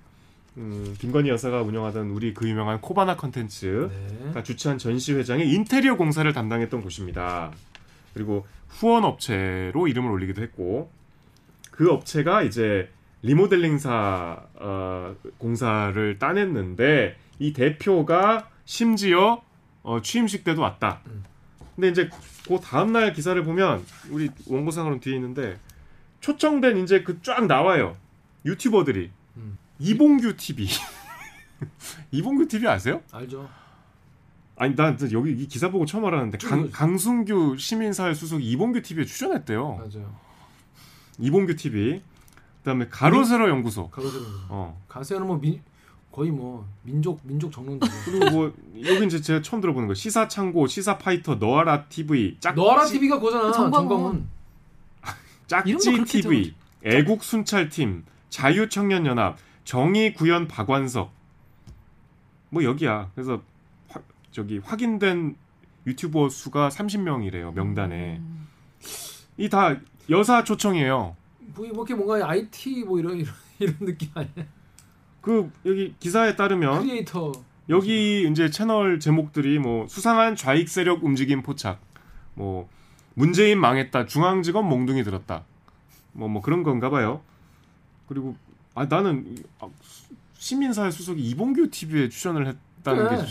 음, 0.56 0.94
김건희 0.98 1.30
여사가 1.30 1.62
운영하던 1.62 2.10
우리 2.10 2.34
그 2.34 2.48
유명한 2.48 2.80
코바나 2.80 3.16
컨텐츠 3.16 3.90
네. 3.90 4.32
가 4.32 4.42
주최한 4.42 4.78
전시회장의 4.78 5.48
인테리어 5.48 5.96
공사를 5.96 6.30
담당했던 6.32 6.82
곳입니다. 6.82 7.52
그리고 8.18 8.44
후원 8.66 9.04
업체로 9.04 9.86
이름을 9.86 10.10
올리기도 10.10 10.42
했고 10.42 10.90
그 11.70 11.88
업체가 11.92 12.42
이제 12.42 12.90
리모델링사 13.22 14.42
어, 14.54 15.14
공사를 15.38 16.18
따냈는데 16.18 17.16
이 17.38 17.52
대표가 17.52 18.48
심지어 18.64 19.40
어, 19.84 20.02
취임식 20.02 20.42
때도 20.42 20.62
왔다. 20.62 21.00
음. 21.06 21.22
근데 21.76 21.88
이제 21.90 22.10
그 22.48 22.58
다음 22.60 22.92
날 22.92 23.12
기사를 23.12 23.40
보면 23.44 23.84
우리 24.10 24.30
원고상으로 24.48 24.98
뒤에 24.98 25.14
있는데 25.14 25.56
초청된 26.20 26.78
이제 26.78 27.04
그 27.04 27.20
쫙 27.22 27.46
나와요 27.46 27.96
유튜버들이 28.44 29.12
음. 29.36 29.58
이봉규 29.78 30.36
TV 30.36 30.66
이봉규 32.10 32.48
TV 32.48 32.66
아세요? 32.66 33.00
알죠. 33.12 33.48
아니 34.58 34.74
난 34.74 34.98
여기 35.12 35.30
이 35.32 35.46
기사 35.46 35.70
보고 35.70 35.86
처음 35.86 36.04
알았는데 36.04 36.38
강, 36.38 36.64
쭉 36.64 36.70
강순규 36.72 37.56
시민사회 37.58 38.12
수석 38.14 38.42
이봉규 38.42 38.82
TV에 38.82 39.04
출연했대요. 39.04 39.76
맞아요. 39.76 40.14
이봉규 41.18 41.56
TV. 41.56 42.02
그다음에 42.58 42.88
가로세로 42.88 43.48
연구소. 43.48 43.88
가로세로. 43.88 44.24
어. 44.48 44.80
가세는 44.88 45.26
뭐 45.26 45.38
민, 45.38 45.60
거의 46.10 46.30
뭐 46.30 46.66
민족 46.82 47.20
민족 47.22 47.52
정론이죠. 47.52 47.86
그리고 48.04 48.30
뭐 48.30 48.54
여기 48.84 49.06
이제 49.06 49.20
제가 49.20 49.42
처음 49.42 49.60
들어보는 49.60 49.86
거 49.86 49.94
시사 49.94 50.26
창고, 50.28 50.66
시사 50.66 50.98
파이터, 50.98 51.36
너아라 51.36 51.84
TV, 51.84 52.38
짝 52.40 52.54
너아라 52.54 52.84
TV가 52.84 53.18
그거잖아. 53.18 53.52
정광훈. 53.52 54.28
짝지 55.46 56.04
TV, 56.04 56.54
애국 56.84 57.24
순찰팀, 57.24 58.04
자유청년연합, 58.28 59.38
정의구현 59.64 60.48
박완석. 60.48 61.10
뭐 62.50 62.64
여기야. 62.64 63.10
그래서 63.14 63.34
화, 63.34 63.40
저기 64.30 64.58
확인된 64.58 65.36
유튜버 65.86 66.28
수가 66.28 66.68
30명이래요 66.68 67.54
명단에. 67.54 68.18
음. 68.18 68.48
이다 69.36 69.76
여사 70.10 70.44
초청이에요. 70.44 71.16
뭐 71.54 71.64
이렇게 71.66 71.94
뭔가 71.94 72.28
IT 72.28 72.84
뭐 72.84 72.98
이런 72.98 73.16
이런, 73.18 73.32
이런 73.58 73.76
느낌 73.80 74.10
아니야? 74.14 74.32
그 75.20 75.50
여기 75.64 75.94
기사에 75.98 76.36
따르면 76.36 76.80
크리에이터. 76.82 77.32
여기 77.70 78.26
이제 78.30 78.48
채널 78.50 78.98
제목들이 78.98 79.58
뭐 79.58 79.86
수상한 79.88 80.36
좌익 80.36 80.68
세력 80.68 81.04
움직임 81.04 81.42
포착, 81.42 81.80
뭐 82.34 82.68
문재인 83.14 83.60
망했다, 83.60 84.06
중앙직원 84.06 84.66
몽둥이 84.66 85.04
들었다, 85.04 85.44
뭐뭐 86.12 86.40
그런 86.40 86.62
건가 86.62 86.88
봐요. 86.88 87.20
그리고 88.06 88.36
아 88.74 88.86
나는 88.86 89.26
이- 89.26 89.42
아, 89.60 89.68
수- 89.82 90.14
시민사회 90.38 90.90
수석이 90.90 91.20
이봉규 91.20 91.68
TV에 91.70 92.08
출연을 92.08 92.46
했다는 92.46 93.08
그래. 93.08 93.16
게 93.18 93.26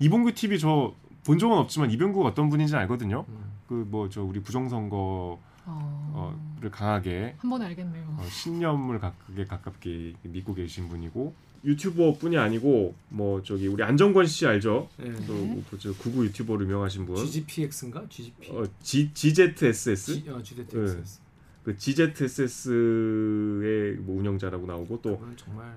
이봉규 0.00 0.34
TV 0.34 0.58
저 0.58 0.94
본 1.26 1.38
적은 1.40 1.58
없지만 1.58 1.90
이병구가 1.90 2.28
어떤 2.28 2.48
분인지 2.48 2.76
알거든요. 2.76 3.24
음. 3.28 3.56
그뭐 3.66 4.08
저 4.08 4.22
우리 4.22 4.40
부정선거 4.40 5.40
어, 5.68 6.56
를 6.60 6.70
강하게 6.70 7.34
한 7.38 7.50
번에 7.50 7.66
알겠네요. 7.66 8.04
어, 8.16 8.24
신념을 8.30 9.00
가깝게 9.00 9.44
가깝게 9.44 10.14
믿고 10.22 10.54
계신 10.54 10.88
분이고 10.88 11.34
유튜버뿐이 11.64 12.38
아니고 12.38 12.94
뭐 13.08 13.42
저기 13.42 13.66
우리 13.66 13.82
안정권 13.82 14.26
씨 14.26 14.46
알죠? 14.46 14.88
네. 14.98 15.12
또, 15.26 15.60
또 15.82 15.94
구구 15.94 16.24
유튜버로 16.26 16.62
유명하신 16.62 17.06
분. 17.06 17.16
GGPX인가? 17.16 18.04
GGP. 18.08 18.50
어, 18.52 18.64
G, 18.80 19.12
GZSS 19.12 20.22
G, 20.22 20.30
어, 20.30 20.40
GZPX. 20.40 21.20
그 21.64 21.76
GZSS의 21.76 23.96
뭐 23.96 24.20
운영자라고 24.20 24.64
나오고 24.64 25.02
또 25.02 25.20
정말 25.34 25.74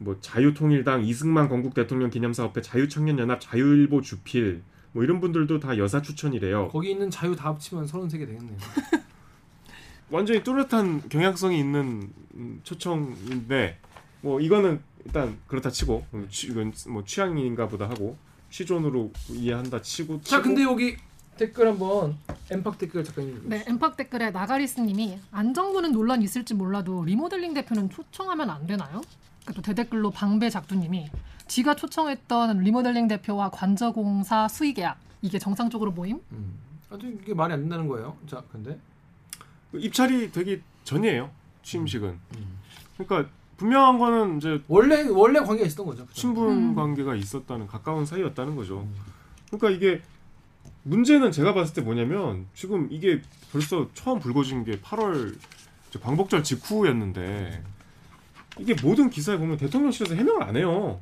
뭐 0.00 0.16
자유통일당 0.20 1.04
이승만 1.04 1.48
건국 1.48 1.74
대통령 1.74 2.08
기념사업회 2.08 2.62
자유청년연합 2.62 3.40
자유일보 3.40 4.00
주필 4.00 4.62
뭐 4.92 5.02
이런 5.02 5.20
분들도 5.20 5.58
다 5.60 5.76
여사 5.76 6.00
추천이래요. 6.00 6.68
거기 6.68 6.90
있는 6.92 7.10
자유 7.10 7.34
다 7.34 7.48
합치면 7.48 7.86
33개 7.86 8.20
되겠네요. 8.26 8.56
완전히 10.10 10.42
뚜렷한 10.42 11.08
경향성이 11.08 11.58
있는 11.58 12.10
음, 12.34 12.60
초청인데 12.62 13.78
뭐 14.22 14.40
이거는 14.40 14.80
일단 15.04 15.36
그렇다 15.46 15.70
치고 15.70 16.06
음, 16.14 16.26
취- 16.30 16.46
이건 16.48 16.72
뭐 16.88 17.04
취향인가 17.04 17.68
보다 17.68 17.88
하고 17.88 18.16
시존으로 18.50 19.12
이해한다 19.30 19.82
치고 19.82 20.20
자, 20.22 20.36
치고 20.38 20.42
근데 20.42 20.62
여기 20.62 20.96
댓글 21.36 21.68
한번 21.68 22.16
엠팍 22.50 22.78
댓글 22.78 23.04
작가님. 23.04 23.42
네, 23.46 23.64
엠팍 23.68 23.96
댓글에 23.96 24.30
나가리스님이 24.30 25.18
안정구는 25.30 25.92
논란 25.92 26.22
있을지 26.22 26.54
몰라도 26.54 27.04
리모델링 27.04 27.52
대표는 27.54 27.90
초청하면 27.90 28.48
안 28.48 28.66
되나요? 28.66 29.02
그또 29.48 29.62
대댓글로 29.62 30.10
방배 30.10 30.50
작두님이 30.50 31.10
지가 31.46 31.74
초청했던 31.74 32.58
리모델링 32.58 33.08
대표와 33.08 33.48
관저공사 33.48 34.46
수의 34.46 34.74
계약 34.74 34.98
이게 35.22 35.38
정상적으로 35.38 35.90
모임? 35.90 36.20
음. 36.32 36.58
아주 36.90 37.06
이게 37.06 37.32
말이 37.32 37.54
안 37.54 37.60
된다는 37.60 37.88
거예요. 37.88 38.14
자, 38.26 38.44
근데 38.52 38.78
입찰이 39.72 40.32
되기 40.32 40.60
전이에요 40.84 41.30
취임식은 41.62 42.08
음. 42.08 42.58
그러니까 42.98 43.30
분명한 43.56 43.98
거는 43.98 44.36
이제 44.36 44.62
원래 44.68 45.08
원래 45.08 45.40
관계가 45.40 45.66
있었던 45.66 45.86
거죠. 45.86 46.04
그죠? 46.04 46.14
친분 46.14 46.50
음. 46.50 46.74
관계가 46.74 47.14
있었다는 47.14 47.66
가까운 47.66 48.04
사이였다는 48.04 48.54
거죠. 48.54 48.80
음. 48.80 48.94
그러니까 49.46 49.70
이게 49.70 50.02
문제는 50.82 51.32
제가 51.32 51.54
봤을 51.54 51.74
때 51.74 51.80
뭐냐면 51.80 52.46
지금 52.52 52.86
이게 52.90 53.22
벌써 53.50 53.88
처음 53.94 54.18
불거진 54.18 54.64
게 54.64 54.78
8월 54.78 55.38
이제 55.88 55.98
광복절 55.98 56.44
직후였는데 56.44 57.62
이게 58.58 58.74
모든 58.82 59.10
기사에 59.10 59.36
보면 59.36 59.56
대통령실에서 59.56 60.14
해명을 60.14 60.42
안 60.42 60.56
해요. 60.56 61.00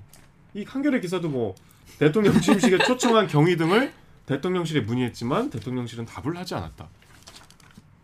이 0.54 0.64
한겨레 0.64 1.00
기사도 1.00 1.28
뭐 1.28 1.54
대통령 1.98 2.40
취임식에 2.40 2.78
초청한 2.78 3.26
경위 3.26 3.56
등을 3.56 3.92
대통령실에 4.26 4.80
문의했지만 4.80 5.50
대통령실은 5.50 6.04
답을 6.04 6.36
하지 6.36 6.54
않았다. 6.54 6.88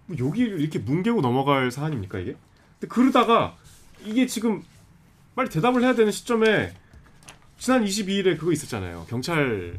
뭐 0.06 0.16
여기를 0.18 0.60
이렇게 0.60 0.78
뭉개고 0.78 1.20
넘어갈 1.20 1.70
사안입니까 1.70 2.18
이게? 2.18 2.36
근데 2.78 2.92
그러다가 2.92 3.56
이게 4.04 4.26
지금 4.26 4.62
빨리 5.34 5.48
대답을 5.48 5.82
해야 5.82 5.94
되는 5.94 6.12
시점에 6.12 6.72
지난 7.58 7.84
22일에 7.84 8.38
그거 8.38 8.52
있었잖아요. 8.52 9.06
경찰 9.08 9.78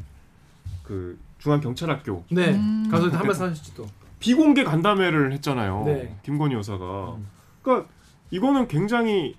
그 0.82 1.18
중앙 1.38 1.60
경찰학교 1.60 2.24
네. 2.30 2.54
음. 2.54 2.88
가서 2.90 3.08
한 3.08 3.26
말씀 3.26 3.44
하셨죠 3.46 3.74
또. 3.74 3.86
비공개 4.20 4.64
간담회를 4.64 5.32
했잖아요. 5.34 5.82
네. 5.84 6.16
김건희 6.22 6.54
여사가. 6.54 7.16
음. 7.16 7.26
그러니까 7.62 7.88
이거는 8.30 8.68
굉장히 8.68 9.36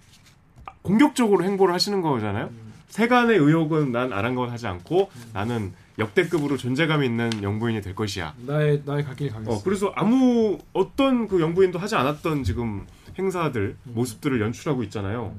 공격적으로 0.86 1.44
행보를 1.44 1.74
하시는 1.74 2.02
거잖아요. 2.02 2.46
음. 2.46 2.74
세간의 2.90 3.38
의혹은 3.38 3.92
난 3.92 4.14
아랑곳하지 4.14 4.68
않고 4.68 5.10
나는 5.34 5.74
역대급으로 5.98 6.58
존재감 6.58 7.04
있는 7.04 7.32
영부인이 7.42 7.82
될 7.82 7.96
것이야. 7.96 8.36
나의 8.46 8.84
나의 8.86 9.04
갈 9.04 9.16
길을 9.16 9.34
가겠어. 9.34 9.52
어, 9.52 9.64
그래서 9.64 9.92
아무 9.96 10.60
어떤 10.74 11.28
그 11.28 11.42
영부인도 11.42 11.80
하지 11.80 11.96
않았던 11.96 12.44
지금 12.44 12.86
행사들 13.18 13.76
음. 13.88 13.92
모습들을 13.96 14.40
연출하고 14.40 14.84
있잖아요. 14.84 15.34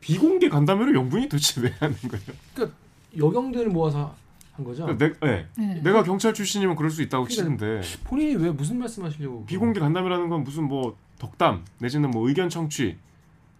비공개 0.00 0.48
간담회를 0.48 0.94
영부인이 0.94 1.28
도대체 1.28 1.62
왜 1.62 1.74
하는 1.80 1.96
거예요? 1.96 2.70
여경들을 3.16 3.68
모아서 3.70 4.14
한 4.52 4.64
거죠. 4.64 4.86
내, 4.98 5.12
네. 5.20 5.46
네. 5.56 5.80
내가 5.82 6.02
경찰 6.02 6.34
출신이면 6.34 6.76
그럴 6.76 6.90
수 6.90 7.00
있다고 7.02 7.24
그러니까 7.24 7.56
치는데 7.56 7.80
본인이 8.04 8.36
왜 8.36 8.50
무슨 8.50 8.78
말씀하시려고 8.78 9.46
비공개 9.46 9.80
간담회라는 9.80 10.28
건 10.28 10.44
무슨 10.44 10.64
뭐 10.64 10.96
덕담 11.18 11.64
내지는 11.78 12.10
뭐 12.10 12.28
의견 12.28 12.48
청취 12.48 12.96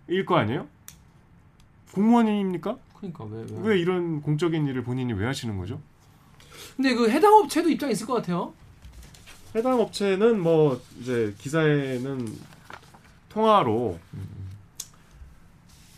일 0.08 0.24
거 0.24 0.36
아니에요? 0.36 0.66
공무원입니까? 1.92 2.76
그러니까 2.96 3.24
왜 3.24 3.44
왜? 3.50 3.68
왜 3.70 3.78
이런 3.78 4.20
공적인 4.22 4.66
일을 4.66 4.82
본인이 4.82 5.12
왜 5.12 5.26
하시는 5.26 5.56
거죠? 5.56 5.80
근데 6.76 6.94
그 6.94 7.10
해당 7.10 7.32
업체도 7.34 7.68
입장 7.70 7.90
있을 7.90 8.06
것 8.06 8.14
같아요. 8.14 8.52
해당 9.54 9.80
업체는 9.80 10.40
뭐 10.40 10.80
이제 11.00 11.34
기사에는 11.38 12.26
통화로 13.28 13.98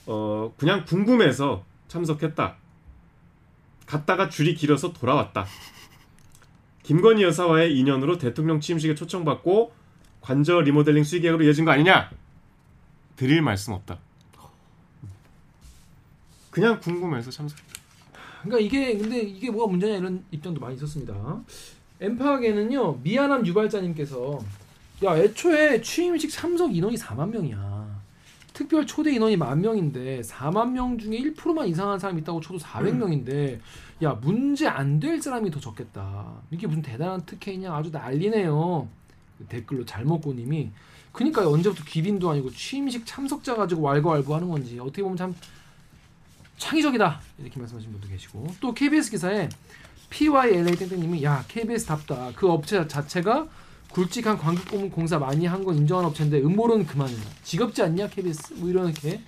어 0.07 0.53
그냥 0.57 0.85
궁금해서 0.85 1.65
참석했다. 1.89 2.57
갔다가 3.87 4.29
줄이 4.29 4.55
길어서 4.55 4.93
돌아왔다. 4.93 5.47
김건희 6.83 7.23
여사와의 7.25 7.77
인연으로 7.79 8.19
대통령 8.19 8.61
취임식에 8.61 8.95
초청받고 8.95 9.73
관저 10.21 10.61
리모델링 10.61 11.05
수의계약으로 11.05 11.45
이어진 11.45 11.65
거 11.65 11.71
아니냐? 11.73 12.11
드릴 13.21 13.43
말씀 13.43 13.75
없다. 13.75 13.99
그냥 16.51 16.81
궁금해서 16.81 17.31
참석. 17.31 17.59
그러니까 18.43 18.59
이게 18.61 18.97
근데 18.97 19.21
이게 19.21 19.51
뭐가 19.51 19.71
문제냐 19.71 19.99
이런 19.99 20.25
입장도 20.31 20.59
많이 20.59 20.77
있었습니다. 20.77 21.43
엠파에는요 22.01 23.01
미안함 23.03 23.47
유발자님께서 23.47 24.39
야 25.05 25.19
애초에 25.19 25.83
취임식 25.83 26.31
참석 26.31 26.75
인원이 26.75 26.97
4만 26.97 27.29
명이야. 27.29 28.01
특별 28.55 28.87
초대 28.87 29.13
인원이 29.13 29.37
만 29.37 29.61
명인데 29.61 30.23
4만 30.23 30.71
명 30.71 30.97
중에 30.97 31.19
1%만 31.19 31.69
이상한 31.69 31.99
사람이 31.99 32.23
있다고 32.23 32.41
쳐도 32.41 32.59
400명인데 32.59 33.61
야 34.03 34.15
문제 34.15 34.67
안 34.67 34.99
될 34.99 35.21
사람이 35.21 35.51
더 35.51 35.61
적겠다. 35.61 36.41
이게 36.51 36.67
무슨 36.67 36.81
대단한 36.81 37.21
특혜냐 37.27 37.71
아주 37.71 37.91
난리네요. 37.91 38.89
댓글로 39.51 39.85
잘먹고님이 39.85 40.71
그니까 41.13 41.49
언제부터 41.49 41.85
기빈도 41.85 42.31
아니고 42.31 42.51
취임식 42.53 43.05
참석자 43.07 43.55
가지고 43.57 43.83
왈가왈부 43.83 44.35
하는 44.35 44.49
건지 44.49 44.79
어떻게 44.79 45.03
보면 45.03 45.17
참 45.17 45.35
창의적이다 46.59 47.21
이렇게 47.39 47.59
말씀하신 47.59 47.91
분도 47.93 48.09
계시고 48.09 48.55
또 48.61 48.73
KBS 48.75 49.11
기사에 49.11 49.49
PYLA 50.11 50.77
땡땡님이 50.77 51.25
야 51.25 51.45
KBS답다 51.49 52.33
그 52.37 52.49
업체 52.51 52.87
자체가 52.87 53.49
굵직한 53.91 54.39
광고 54.39 54.89
공사 54.91 55.19
많이 55.19 55.47
한 55.47 55.65
건 55.65 55.77
인정한 55.77 56.05
업체인데 56.05 56.41
음모론 56.41 56.87
그만해 56.87 57.15
지겹지 57.43 57.83
않냐 57.83 58.09
KBS 58.09 58.55
뭐 58.55 58.69
이렇게 58.69 59.21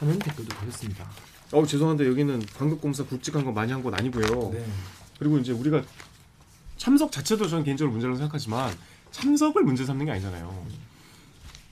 하는 0.00 0.18
댓글도 0.18 0.54
보셨습니다. 0.56 1.08
어 1.52 1.64
죄송한데 1.64 2.06
여기는 2.06 2.44
광급공사 2.56 3.04
굵직한 3.04 3.44
거 3.44 3.52
많이 3.52 3.72
한 3.72 3.82
건 3.82 3.94
아니고요. 3.94 4.50
네. 4.52 4.64
그리고 5.18 5.38
이제 5.38 5.52
우리가 5.52 5.82
참석 6.76 7.10
자체도 7.12 7.48
저는 7.48 7.64
개인적으로 7.64 7.92
문제라고 7.92 8.16
생각하지만 8.18 8.72
참석을 9.10 9.62
문제 9.62 9.84
삼는 9.84 10.06
게 10.06 10.12
아니잖아요. 10.12 10.66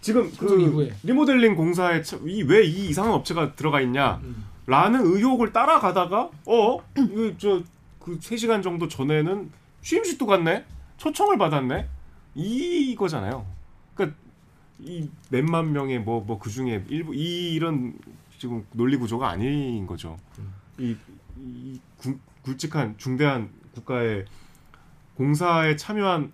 지금 0.07 0.31
그 0.39 0.61
이후에. 0.61 0.93
리모델링 1.03 1.55
공사에 1.57 2.03
왜이 2.43 2.89
이상한 2.89 3.13
업체가 3.13 3.55
들어가 3.57 3.81
있냐? 3.81 4.21
음. 4.23 4.45
라는 4.67 5.01
의혹을 5.05 5.53
따라가다가 5.53 6.31
어 6.47 6.79
이거 6.97 7.37
저그 7.39 8.19
3시간 8.21 8.63
정도 8.63 8.89
전에는 8.89 9.51
취임식도 9.83 10.27
갔네 10.27 10.65
초청을 10.97 11.39
받았네 11.39 11.89
이거잖아요 12.35 13.47
그러니까 13.95 14.17
이 14.81 15.09
몇만 15.31 15.73
명의 15.73 15.99
뭐 16.01 16.25
뭐 16.27 16.39
그 16.39 16.51
중에 16.51 16.85
일부 16.89 17.15
이 17.15 17.55
이런 17.55 17.95
지금 18.39 18.65
논리 18.73 18.97
구조가 18.97 19.29
아닌 19.29 19.87
거죠 19.87 20.17
이, 20.79 20.97
이 21.39 21.81
굵- 21.99 22.19
굵직한 22.43 22.95
중대한 22.99 23.49
국가의 23.75 24.25
공사에 25.17 25.77
참여한 25.77 26.33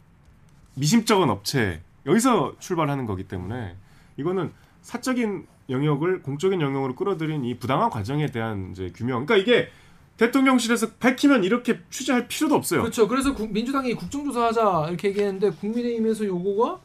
미심쩍은 0.74 1.28
업체 1.28 1.82
여기서 2.06 2.56
출발하는 2.58 3.06
거기 3.06 3.24
때문에 3.24 3.76
이거는 4.16 4.52
사적인 4.82 5.46
영역을 5.70 6.22
공적인 6.22 6.60
영역으로 6.60 6.94
끌어들인 6.94 7.44
이 7.44 7.56
부당한 7.58 7.88
과정에 7.90 8.26
대한 8.26 8.70
이제 8.72 8.90
규명. 8.94 9.24
그러니까 9.24 9.36
이게 9.36 9.68
대통령실에서 10.16 10.92
밝히면 10.94 11.44
이렇게 11.44 11.80
취재할 11.90 12.28
필요도 12.28 12.54
없어요. 12.54 12.82
그렇죠. 12.82 13.08
그래서 13.08 13.34
국- 13.34 13.52
민주당이 13.52 13.94
국정조사하자 13.94 14.88
이렇게 14.88 15.08
얘기했는데 15.08 15.50
국민의힘에서 15.50 16.26
요거가 16.26 16.80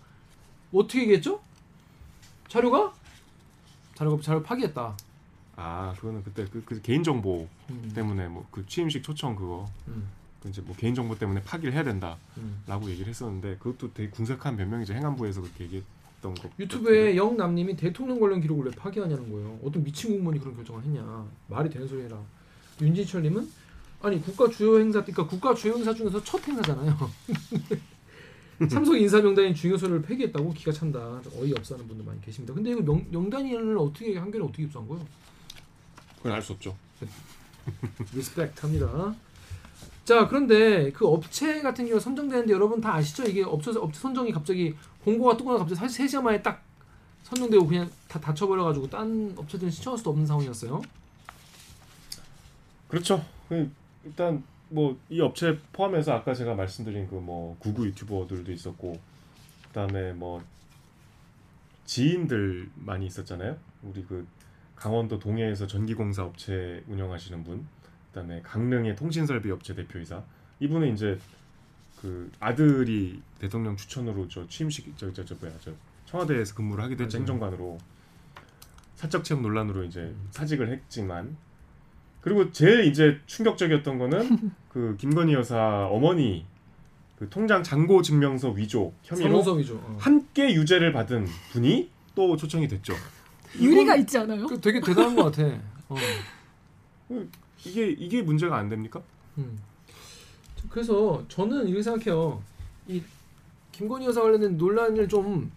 어떻게 0.73 1.01
얘기했죠? 1.01 1.41
자료가 2.47 2.93
자료가 3.95 4.21
자료 4.21 4.41
파기했다. 4.43 4.95
아, 5.57 5.93
그거는 5.97 6.23
그때 6.23 6.45
그, 6.51 6.63
그 6.63 6.81
개인 6.81 7.03
정보 7.03 7.47
음. 7.71 7.91
때문에 7.93 8.27
뭐 8.27 8.45
그 8.51 8.65
취임식 8.67 9.03
초청 9.03 9.35
그거 9.35 9.65
음. 9.87 10.07
그 10.47 10.49
이제 10.49 10.61
뭐 10.61 10.75
개인 10.75 10.95
정보 10.95 11.17
때문에 11.17 11.43
파기를 11.43 11.73
해야 11.73 11.83
된다라고 11.83 12.17
음. 12.37 12.89
얘기를 12.89 13.07
했었는데 13.07 13.57
그것도 13.57 13.93
되게 13.93 14.09
궁색한 14.09 14.57
변명이죠. 14.57 14.93
행안부에서 14.93 15.41
그렇게 15.41 15.65
얘기했던 15.65 16.33
거. 16.35 16.49
유튜브에 16.59 17.15
영남님이 17.15 17.75
대통령 17.75 18.19
관련 18.19 18.41
기록을 18.41 18.65
왜 18.65 18.71
파기하냐는 18.71 19.31
거예요. 19.31 19.59
어떤 19.63 19.83
미친 19.83 20.11
공무원이 20.11 20.39
그런 20.39 20.55
결정을 20.55 20.83
했냐. 20.83 21.25
말이 21.47 21.69
되는 21.69 21.87
소리 21.87 22.03
해라. 22.03 22.17
윤진철님은 22.81 23.49
아니 24.01 24.21
국가 24.21 24.47
주요 24.49 24.79
행사 24.79 25.01
그러니까 25.01 25.27
국가 25.27 25.53
주요 25.53 25.73
행사 25.73 25.93
중에서 25.93 26.23
첫 26.23 26.45
행사잖아요. 26.47 26.95
삼성 28.69 28.97
인사 28.97 29.19
명단인 29.21 29.53
중요소를 29.53 30.01
폐기했다고 30.01 30.53
기가 30.53 30.71
찬다. 30.71 31.21
어이 31.35 31.53
없어하는 31.53 31.87
분들 31.87 32.05
많이 32.05 32.19
계십니다. 32.21 32.53
근데 32.53 32.71
이거 32.71 32.81
명, 32.81 33.05
명단을 33.11 33.77
어떻게 33.77 34.17
한겨레 34.17 34.43
어떻게 34.43 34.63
입수한 34.63 34.87
거예요? 34.87 35.05
그건 36.17 36.31
알 36.31 36.41
수 36.41 36.53
없죠. 36.53 36.75
respect 38.13 38.61
합니다. 38.61 39.15
자 40.05 40.27
그런데 40.27 40.91
그 40.91 41.05
업체 41.07 41.61
같은 41.61 41.85
경우 41.87 41.99
선정되는데 41.99 42.53
여러분 42.53 42.79
다 42.79 42.95
아시죠? 42.95 43.23
이게 43.23 43.43
업체 43.43 43.71
업체 43.71 43.99
선정이 43.99 44.31
갑자기 44.31 44.73
공고가 45.03 45.35
뜨거나 45.35 45.59
갑자기 45.59 45.75
사실 45.79 46.05
3시간 46.05 46.21
만에 46.23 46.41
딱 46.41 46.63
선정되고 47.23 47.67
그냥 47.67 47.89
다 48.07 48.19
닫혀버려가지고 48.19 48.89
딴 48.89 49.33
업체들은 49.35 49.69
신청할 49.69 49.97
수도 49.97 50.11
없는 50.11 50.25
상황이었어요. 50.25 50.81
그렇죠. 52.87 53.23
그 53.49 53.69
일단 54.05 54.43
뭐 54.69 54.97
이 55.09 55.21
업체 55.21 55.57
포함해서 55.73 56.13
아까 56.13 56.33
제가 56.33 56.55
말씀드린 56.55 57.07
그 57.07 57.15
뭐 57.15 57.57
구구 57.59 57.85
유튜버들도 57.87 58.51
있었고 58.51 58.99
그다음에 59.69 60.13
뭐 60.13 60.41
지인들 61.85 62.69
많이 62.75 63.05
있었잖아요. 63.05 63.57
우리 63.83 64.03
그 64.05 64.25
강원도 64.75 65.19
동해에서 65.19 65.67
전기공사 65.67 66.23
업체 66.23 66.83
운영하시는 66.87 67.43
분, 67.43 67.67
그다음에 68.17 68.41
강릉의 68.41 68.95
통신설비 68.95 69.51
업체 69.51 69.75
대표이사 69.75 70.23
이분은 70.59 70.93
이제 70.93 71.19
그 72.01 72.31
아들이 72.39 73.21
대통령 73.39 73.77
추천으로 73.77 74.27
저 74.27 74.47
취임식 74.47 74.97
저저 74.97 75.23
저 75.23 75.35
뭐야 75.35 75.53
저 75.59 75.71
청와대에서 76.05 76.55
근무를 76.55 76.83
하기도 76.85 77.03
했죠 77.03 77.17
맞아요. 77.17 77.21
행정관으로 77.21 77.77
사적 78.95 79.23
채용 79.23 79.43
논란으로 79.43 79.83
이제 79.83 80.13
사직을 80.31 80.71
했지만 80.71 81.37
그리고 82.21 82.51
제일 82.51 82.85
이제 82.85 83.19
충격적이었던 83.27 83.99
거는 83.99 84.51
그 84.69 84.95
김건희 84.97 85.33
여사 85.33 85.87
어머니 85.87 86.45
그 87.19 87.29
통장 87.29 87.61
잔고 87.61 88.01
증명서 88.01 88.51
위조 88.51 88.93
혐의로 89.03 89.41
성우섬이죠. 89.43 89.75
어. 89.75 89.97
함께 89.99 90.53
유죄를 90.53 90.91
받은 90.91 91.25
분이 91.51 91.89
또 92.15 92.35
초청이 92.35 92.67
됐죠. 92.67 92.93
유리가 93.59 93.95
있지 93.95 94.17
않아요? 94.17 94.45
그 94.45 94.59
되게 94.59 94.79
대단한 94.79 95.15
것 95.15 95.25
같아. 95.25 95.43
어. 95.89 95.95
이게 97.67 97.89
이게 97.89 98.21
문제가 98.21 98.57
안 98.57 98.69
됩니까? 98.69 99.01
음. 99.37 99.59
그래서 100.69 101.23
저는 101.27 101.67
이렇게 101.67 101.83
생각해요. 101.83 102.41
이 102.87 103.01
김건희 103.71 104.05
여사 104.05 104.21
관련된 104.21 104.57
논란을 104.57 105.07
좀 105.07 105.51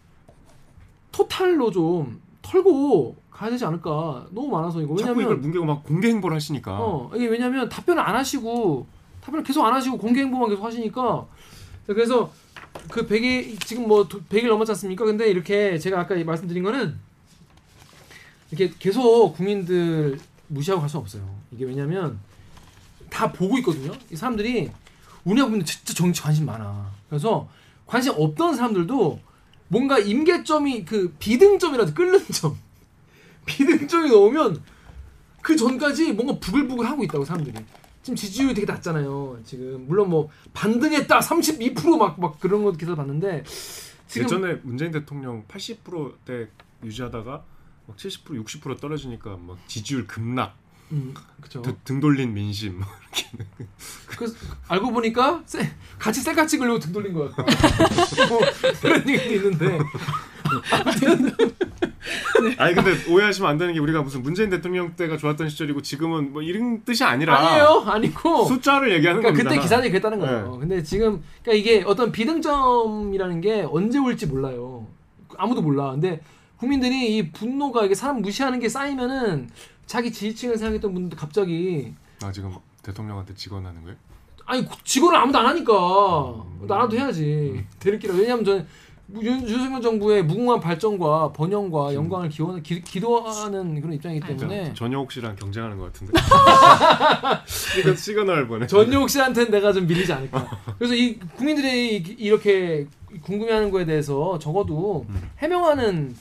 토탈로 1.13 1.71
좀 1.71 2.21
털고 2.43 3.17
가야 3.31 3.51
되지 3.51 3.65
않을까. 3.65 4.27
너무 4.31 4.49
많아서 4.49 4.81
이거 4.81 4.97
자꾸 4.97 5.13
이걸 5.21 5.25
왜냐면 5.25 5.41
뭉개고 5.41 5.65
막 5.65 5.85
공개 5.85 6.09
행보를 6.09 6.35
하시니까 6.37 6.79
어 6.79 7.11
이게 7.15 7.27
왜냐면 7.27 7.69
답변을 7.69 8.03
안 8.03 8.15
하시고 8.15 8.87
답변을 9.23 9.45
계속 9.45 9.65
안 9.65 9.73
하시고 9.73 9.99
공개 9.99 10.21
행보만 10.21 10.51
계속 10.51 10.65
하시니까 10.65 11.27
그래서 11.87 12.31
그 12.91 13.07
100일 13.07 13.65
지금 13.65 13.89
뭐 13.89 14.07
100일 14.07 14.49
넘었지 14.49 14.73
않습니까? 14.73 15.05
근데 15.05 15.29
이렇게 15.31 15.79
제가 15.79 16.01
아까 16.01 16.15
말씀드린 16.23 16.63
거는 16.63 16.99
이렇게 18.51 18.75
계속 18.79 19.35
국민들 19.35 20.19
무시하고 20.51 20.81
갈수 20.81 20.99
없어요. 20.99 21.23
이게 21.51 21.65
왜냐면 21.65 22.19
다 23.09 23.33
보고 23.33 23.57
있거든요. 23.59 23.93
이 24.11 24.17
사람들이 24.17 24.71
우리나라 25.25 25.47
국민들 25.47 25.67
진짜 25.67 25.95
정치 25.95 26.21
관심 26.21 26.47
많아. 26.47 26.91
그래서 27.09 27.49
관심 27.87 28.13
없던 28.17 28.57
사람들도 28.57 29.21
뭔가 29.69 29.99
임계점이 29.99 30.85
그 30.85 31.15
비등점이라도 31.19 31.95
끓는 31.95 32.25
점, 32.33 32.57
비등점이 33.47 34.11
나오면 34.11 34.63
그 35.43 35.57
전까지 35.57 36.13
뭔가 36.13 36.39
부글부글 36.39 36.87
하고 36.87 37.05
있다고 37.05 37.25
사람들이. 37.25 37.65
지금 38.03 38.17
지지율이 38.17 38.55
되게 38.55 38.67
낮잖아요. 38.71 39.41
지금 39.45 39.85
물론 39.87 40.09
뭐 40.09 40.31
반등했다 40.55 41.21
32%막 41.21 42.19
막 42.19 42.41
그런 42.41 42.65
것 42.65 42.77
기사 42.77 42.95
봤는데 42.95 43.45
지금 44.09 44.25
예전에 44.25 44.55
문재인 44.63 44.91
대통령 44.91 45.45
80%대 45.47 46.49
유지하다가 46.83 47.45
막 47.91 47.97
70% 47.97 48.45
60% 48.45 48.81
떨어지니까 48.81 49.37
막 49.47 49.59
지지율 49.67 50.07
급락, 50.07 50.55
음. 50.93 51.13
드- 51.51 51.75
등 51.85 52.01
돌린 52.01 52.33
민심 52.33 52.79
뭐 52.79 52.87
그래서 54.07 54.35
알고 54.69 54.93
보니까 54.93 55.43
세, 55.47 55.71
같이 55.99 56.21
셀카 56.21 56.47
찍으려고 56.47 56.79
등 56.79 56.93
돌린 56.93 57.13
거야. 57.13 57.31
뭐 58.29 58.41
그런 58.81 59.09
얘기도 59.09 59.35
있는데 59.35 59.79
아니 62.59 62.75
근데 62.75 62.93
오해하시면 63.11 63.51
안 63.51 63.59
되는 63.59 63.75
게 63.75 63.81
우리가 63.81 64.03
무슨 64.03 64.23
문재인 64.23 64.51
대통령 64.51 64.95
때가 64.97 65.17
좋았던 65.17 65.49
시절이고 65.49 65.83
지금은 65.83 66.33
뭐 66.33 66.43
이런 66.43 66.83
뜻이 66.85 67.05
아니라 67.05 67.37
아니에요, 67.39 67.85
아니고. 67.87 68.45
숫자를 68.47 68.93
얘기하는 68.93 69.21
그러니까 69.21 69.43
겁니다. 69.43 69.51
그때 69.51 69.63
기사들이 69.63 69.91
그랬다는 69.91 70.19
거예요. 70.21 70.53
네. 70.55 70.59
근데 70.61 70.83
지금 70.83 71.23
그러니까 71.43 71.61
이게 71.61 71.85
어떤 71.87 72.11
비등점이라는 72.13 73.41
게 73.41 73.67
언제 73.71 73.99
올지 73.99 74.27
몰라요. 74.27 74.87
아무도 75.37 75.63
몰라. 75.63 75.93
근데 75.93 76.21
국민들이 76.71 77.17
이 77.17 77.31
분노가 77.33 77.87
이게 77.87 77.95
사람 77.95 78.21
무시하는 78.21 78.61
게 78.61 78.69
쌓이면은 78.69 79.49
자기 79.87 80.13
지지층을 80.13 80.59
생각했던 80.59 80.93
분들 80.93 81.17
갑자기 81.19 81.95
아 82.23 82.31
지금 82.31 82.55
대통령한테 82.83 83.35
직언하는 83.35 83.83
거예요? 83.83 83.97
아니 84.45 84.67
직원을 84.85 85.19
아무도 85.19 85.39
안 85.39 85.47
하니까 85.47 86.29
음. 86.35 86.67
나라도 86.69 86.97
해야지 86.99 87.65
대리기라 87.81 88.15
왜냐하면 88.15 88.45
저는 88.45 88.67
윤- 89.23 89.49
윤석열 89.49 89.81
정부의 89.81 90.23
무궁한 90.23 90.61
발전과 90.61 91.33
번영과 91.33 91.95
영광을 91.95 92.29
기원 92.29 92.63
기, 92.63 92.83
기도하는 92.83 93.81
그런 93.81 93.95
입장이기 93.95 94.25
때문에 94.27 94.67
저- 94.69 94.75
전효옥 94.85 95.11
씨랑 95.13 95.35
경쟁하는 95.37 95.79
것 95.79 95.93
같은데. 95.93 96.13
이거 97.81 97.97
시그널 97.97 98.47
보내. 98.47 98.67
전용욱 98.69 99.11
씨한테는 99.11 99.51
내가 99.51 99.73
좀 99.73 99.87
밀리지 99.89 100.13
않을까. 100.13 100.47
그래서 100.79 100.95
이 100.95 101.19
국민들이 101.37 101.97
이- 101.97 102.15
이렇게 102.19 102.87
궁금해하는 103.23 103.73
거에 103.73 103.85
대해서 103.85 104.39
적어도 104.39 105.07
음. 105.09 105.31
해명하는 105.39 106.15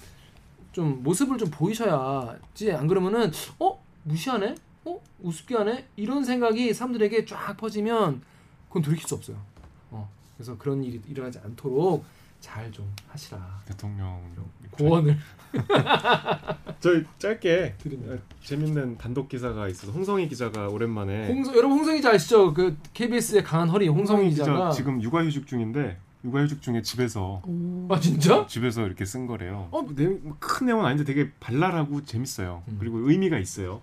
좀 0.72 1.02
모습을 1.04 1.38
좀 1.38 1.50
보이셔야지 1.50 2.72
안 2.74 2.88
그러면은 2.88 3.32
어 3.60 3.84
무시하네, 4.04 4.56
어 4.86 5.02
우습게 5.22 5.56
하네 5.56 5.88
이런 5.96 6.24
생각이 6.24 6.74
사람들에게 6.74 7.26
쫙 7.26 7.56
퍼지면 7.58 8.22
그건 8.68 8.82
돌이킬 8.84 9.08
수 9.08 9.16
없어요. 9.16 9.38
어 9.92 10.10
그래서 10.38 10.58
그런 10.58 10.84
일이 10.84 11.02
일어나지 11.08 11.40
않도록 11.44 12.06
잘 12.40 12.72
좀 12.72 12.90
하시라. 13.10 13.62
대통령 13.66 14.22
고언을 14.72 15.18
저희 16.80 17.04
짧게 17.18 17.76
드립니다. 17.78 18.14
어, 18.14 18.18
재밌는 18.44 18.98
단독 18.98 19.28
기사가 19.28 19.68
있어서 19.68 19.92
홍성희 19.92 20.30
기자가 20.30 20.68
오랜만에 20.70 21.28
홍성 21.28 21.56
여러분 21.56 21.78
홍성희 21.80 21.98
기자 21.98 22.12
아시죠? 22.12 22.54
그 22.54 22.78
KBS의 22.94 23.44
강한 23.44 23.68
허리 23.70 23.88
홍성희 23.90 24.30
기자가 24.30 24.72
지금 24.72 25.02
육아휴직 25.02 25.48
중인데 25.48 25.98
육아휴직 26.24 26.62
중에 26.62 26.82
집에서 26.82 27.42
오. 27.46 27.88
아 27.90 28.00
진짜? 28.00 28.46
집에서 28.48 28.86
이렇게 28.86 29.06
쓴 29.06 29.26
거래요. 29.28 29.70
어, 29.72 29.86
내용 29.96 30.20
뭐큰 30.24 30.68
내용은 30.68 30.86
아닌데 30.86 31.04
되게 31.06 31.32
발랄하고 31.40 32.04
재밌어요. 32.04 32.64
음. 32.68 32.78
그리고 32.80 33.10
의미가 33.10 33.38
있어요. 33.40 33.82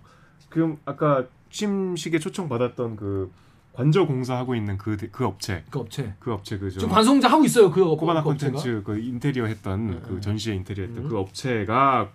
그럼 0.49 0.77
아까 0.85 1.25
취임식에 1.49 2.19
초청 2.19 2.47
받았던 2.47 2.95
그 2.95 3.31
관저 3.73 4.05
공사 4.05 4.35
하고 4.37 4.55
있는 4.55 4.77
그 4.77 4.97
그 5.11 5.25
업체 5.25 5.63
그 5.69 5.79
업체 5.79 6.13
그 6.19 6.31
업체 6.33 6.57
그저 6.57 6.79
지금 6.79 6.93
반송자 6.93 7.27
하고 7.27 7.43
있어요 7.45 7.69
그 7.71 7.83
업- 7.85 7.97
코바나 7.99 8.23
그 8.23 8.29
업체가. 8.29 8.53
콘텐츠 8.53 8.81
그 8.83 8.97
인테리어 8.99 9.45
했던 9.45 9.87
네, 9.91 9.99
그 10.03 10.13
네. 10.15 10.19
전시회 10.21 10.55
인테리어 10.55 10.85
했던 10.85 11.05
음. 11.05 11.09
그 11.09 11.17
업체가 11.17 12.09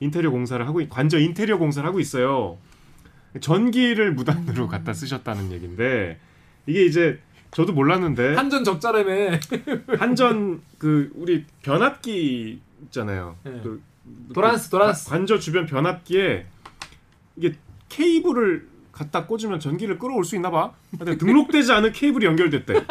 인테리어 0.00 0.30
공사를 0.30 0.66
하고 0.66 0.80
있- 0.80 0.88
관저 0.90 1.18
인테리어 1.18 1.58
공사를 1.58 1.86
하고 1.88 2.00
있어요. 2.00 2.58
전기를 3.40 4.12
무단으로 4.14 4.64
음. 4.64 4.68
갖다 4.68 4.92
쓰셨다는 4.92 5.52
얘긴데 5.52 6.18
이게 6.66 6.84
이제 6.86 7.18
저도 7.56 7.72
몰랐는데 7.72 8.34
한전 8.34 8.64
적자라며 8.64 9.38
한전 9.98 10.60
그 10.76 11.10
우리 11.14 11.46
변압기 11.62 12.60
있잖아요. 12.84 13.36
네. 13.44 13.52
그 13.62 13.82
도란스, 14.34 14.68
도란스. 14.68 15.08
관- 15.08 15.20
관저 15.20 15.38
주변 15.38 15.64
변압기에 15.64 16.44
이게 17.36 17.54
케이블을 17.88 18.68
갖다 18.92 19.24
꽂으면 19.24 19.58
전기를 19.58 19.98
끌어올 19.98 20.22
수 20.26 20.36
있나 20.36 20.50
봐. 20.50 20.72
근데 20.98 21.16
등록되지 21.16 21.72
않은 21.72 21.92
케이블이 21.92 22.26
연결됐대. 22.26 22.84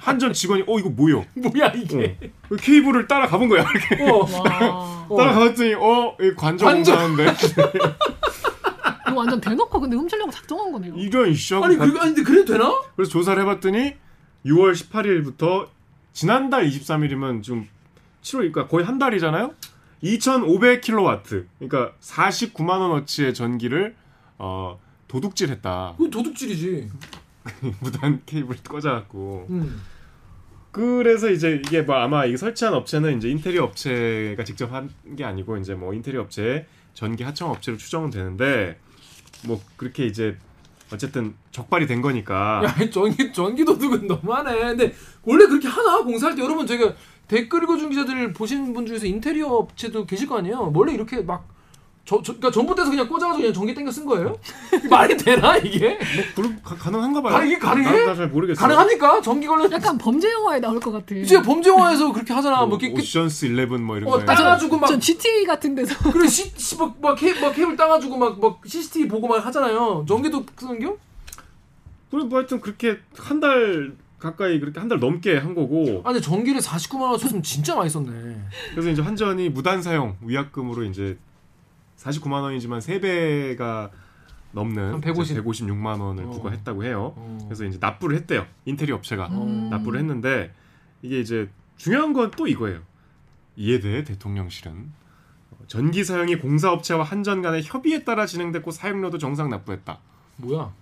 한전 0.00 0.34
직원이 0.34 0.62
어 0.66 0.78
이거 0.78 0.90
뭐요? 0.90 1.24
뭐야 1.34 1.68
이게 1.74 2.18
그 2.50 2.56
케이블을 2.56 3.06
따라 3.06 3.26
가본 3.26 3.48
거야. 3.48 3.62
이렇게 3.62 4.10
어. 4.10 4.18
와. 4.18 5.06
어. 5.08 5.16
따라 5.16 5.32
가봤더니 5.32 5.72
어, 5.72 6.14
관저. 6.36 6.66
공사하는데 6.70 7.24
이거 9.16 9.20
완전 9.20 9.40
대놓고 9.40 9.80
근데 9.80 9.96
훔치려고 9.96 10.30
작정한 10.30 10.70
거네요. 10.72 10.94
이런 10.96 11.30
이슈 11.30 11.56
아니 11.64 11.76
그 11.76 11.82
아니 11.84 11.92
근데 12.14 12.22
그래도 12.22 12.52
되나? 12.52 12.82
그래서 12.94 13.10
조사를 13.10 13.40
해봤더니 13.42 13.94
6월 14.44 14.72
18일부터 14.74 15.68
지난달 16.12 16.68
23일이면 16.68 17.42
지금 17.42 17.66
7월 18.22 18.38
그러니까 18.52 18.68
거의 18.68 18.84
한 18.84 18.98
달이잖아요. 18.98 19.54
2,500kW 20.02 21.46
그러니까 21.58 21.92
49만 22.00 22.68
원어치의 22.80 23.34
전기를 23.34 23.94
어, 24.38 24.78
도둑질했다. 25.08 25.94
그건 25.96 26.10
도둑질이지. 26.10 26.88
무단 27.80 28.20
케이블 28.26 28.56
꽂아갖고 28.68 29.46
음. 29.50 29.80
그래서 30.72 31.30
이제 31.30 31.62
이게 31.64 31.82
뭐 31.82 31.96
아마 31.96 32.26
이 32.26 32.36
설치한 32.36 32.74
업체는 32.74 33.16
이제 33.18 33.28
인테리어 33.30 33.64
업체가 33.64 34.44
직접 34.44 34.72
한 34.72 34.90
게 35.16 35.24
아니고 35.24 35.56
이제 35.56 35.74
뭐 35.74 35.94
인테리어 35.94 36.20
업체 36.22 36.66
전기 36.92 37.22
하청 37.22 37.50
업체로 37.50 37.76
추정은 37.78 38.10
되는데 38.10 38.78
뭐 39.44 39.60
그렇게 39.76 40.06
이제 40.06 40.36
어쨌든 40.92 41.34
적발이 41.50 41.86
된 41.86 42.00
거니까 42.00 42.62
야, 42.64 42.90
전기 42.90 43.32
전기 43.32 43.64
도둑은 43.64 44.06
너무하네. 44.06 44.58
근데 44.58 44.94
원래 45.24 45.46
그렇게 45.46 45.68
하나 45.68 46.02
공사할 46.02 46.36
때 46.36 46.42
여러분 46.42 46.66
저희가 46.66 46.94
댓글 47.28 47.64
읽어준 47.64 47.90
기자들 47.90 48.32
보시는 48.32 48.72
분 48.72 48.86
중에서 48.86 49.06
인테리어 49.06 49.48
업체도 49.48 50.06
계실 50.06 50.28
거 50.28 50.38
아니에요. 50.38 50.72
원래 50.74 50.92
이렇게 50.92 51.20
막 51.22 51.48
저, 52.08 52.22
저, 52.22 52.32
그러니까 52.34 52.52
전봇대에서 52.52 52.88
그냥 52.90 53.08
꽂아가지고 53.08 53.36
그냥 53.38 53.52
전기 53.52 53.74
땡겨 53.74 53.90
쓴 53.90 54.06
거예요? 54.06 54.38
말이 54.88 55.16
되나 55.16 55.56
이게? 55.56 55.98
뭐 55.98 56.24
그럼 56.36 56.58
가, 56.62 56.76
가능한가 56.76 57.20
봐요. 57.20 57.34
아, 57.34 57.42
이게 57.44 57.58
가능해? 57.58 58.04
나 58.06 58.14
잘 58.14 58.28
모르겠어요. 58.28 58.60
가능합니까? 58.62 59.20
전기 59.22 59.48
걸려. 59.48 59.68
약간 59.72 59.98
범죄 59.98 60.30
영화에 60.32 60.60
나올 60.60 60.78
것 60.78 60.92
같아. 60.92 61.16
이제 61.16 61.42
범죄 61.42 61.68
영화에서 61.68 62.12
그렇게 62.12 62.32
하잖아. 62.32 62.58
뭐, 62.58 62.66
뭐, 62.68 62.78
이렇게 62.80 63.00
오션스 63.00 63.48
11뭐 63.48 63.96
이런 63.96 64.06
어, 64.08 64.12
거에 64.18 64.24
따가지고 64.24 64.78
막 64.78 64.86
전 64.86 65.00
GTA 65.00 65.44
같은 65.46 65.74
데서 65.74 65.96
그래 66.12 66.28
시, 66.28 66.48
시, 66.56 66.76
막, 66.78 66.94
막, 67.00 67.18
막 67.40 67.52
케이블 67.54 67.76
따가지고 67.76 68.16
막, 68.16 68.40
막 68.40 68.60
CCTV 68.64 69.08
보고 69.08 69.26
막 69.26 69.44
하잖아요. 69.44 70.04
전기도 70.06 70.46
쓰는겨? 70.56 70.96
그래 72.10 72.22
뭐 72.24 72.38
하여튼 72.38 72.60
그렇게 72.60 72.98
한 73.18 73.40
달 73.40 73.92
가까이 74.20 74.58
그렇게 74.60 74.78
한 74.78 74.88
달 74.88 74.98
넘게 75.00 75.36
한 75.38 75.54
거고 75.54 76.00
아 76.04 76.12
근데 76.12 76.20
전기를 76.20 76.60
49만 76.60 77.00
원 77.02 77.18
썼으면 77.18 77.42
진짜 77.42 77.74
많이 77.74 77.90
썼네. 77.90 78.10
그래서 78.70 78.90
이제 78.90 79.02
한전이 79.02 79.48
무단 79.50 79.82
사용 79.82 80.16
위약금으로 80.22 80.84
이제 80.84 81.18
49만 82.06 82.42
원이지만 82.42 82.80
3배가 82.80 83.90
넘는 84.52 84.92
한 84.94 85.00
150. 85.00 85.36
156만 85.44 86.00
원을 86.00 86.24
어. 86.24 86.30
부과했다고 86.30 86.84
해요. 86.84 87.12
어. 87.16 87.38
그래서 87.44 87.64
이제 87.64 87.78
납부를 87.80 88.16
했대요. 88.16 88.46
인테리어 88.64 88.94
업체가 88.96 89.26
음. 89.28 89.68
납부를 89.70 90.00
했는데 90.00 90.52
이게 91.02 91.20
이제 91.20 91.48
중요한 91.76 92.12
건 92.12 92.30
또 92.30 92.46
이거예요. 92.46 92.80
이에 93.56 93.80
대해 93.80 94.04
대통령실은 94.04 94.92
어, 95.50 95.56
전기 95.66 96.04
사용이 96.04 96.36
공사업체와 96.36 97.04
한전 97.04 97.42
간의 97.42 97.62
협의에 97.64 98.04
따라 98.04 98.26
진행됐고 98.26 98.70
사용료도 98.70 99.18
정상 99.18 99.50
납부했다. 99.50 99.98
뭐야? 100.38 100.72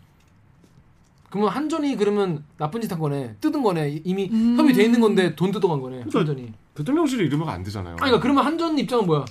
그러면 1.31 1.51
한전이 1.51 1.97
그러면 1.97 2.45
나쁜 2.59 2.81
짓 2.81 2.93
한 2.93 2.99
거네. 3.01 3.37
뜯은 3.41 3.63
거네. 3.63 4.03
이미 4.05 4.29
음. 4.33 4.57
협의돼 4.57 4.85
있는 4.85 5.01
건데 5.01 5.35
돈 5.35 5.51
뜯어간 5.51 5.81
거네. 5.81 5.97
그러니까 6.05 6.19
한전이. 6.21 6.53
대통령실이 6.75 7.27
이러면 7.27 7.49
안 7.49 7.63
되잖아요. 7.65 7.93
아니 7.95 7.99
그러니까 8.01 8.21
그러면 8.21 8.45
한전 8.45 8.79
입장은 8.79 9.07
뭐야? 9.07 9.25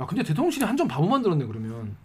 야 0.00 0.06
근데 0.06 0.22
대통령실이 0.22 0.64
한전 0.64 0.88
바보 0.88 1.06
만들었네 1.08 1.46
그러면. 1.46 1.96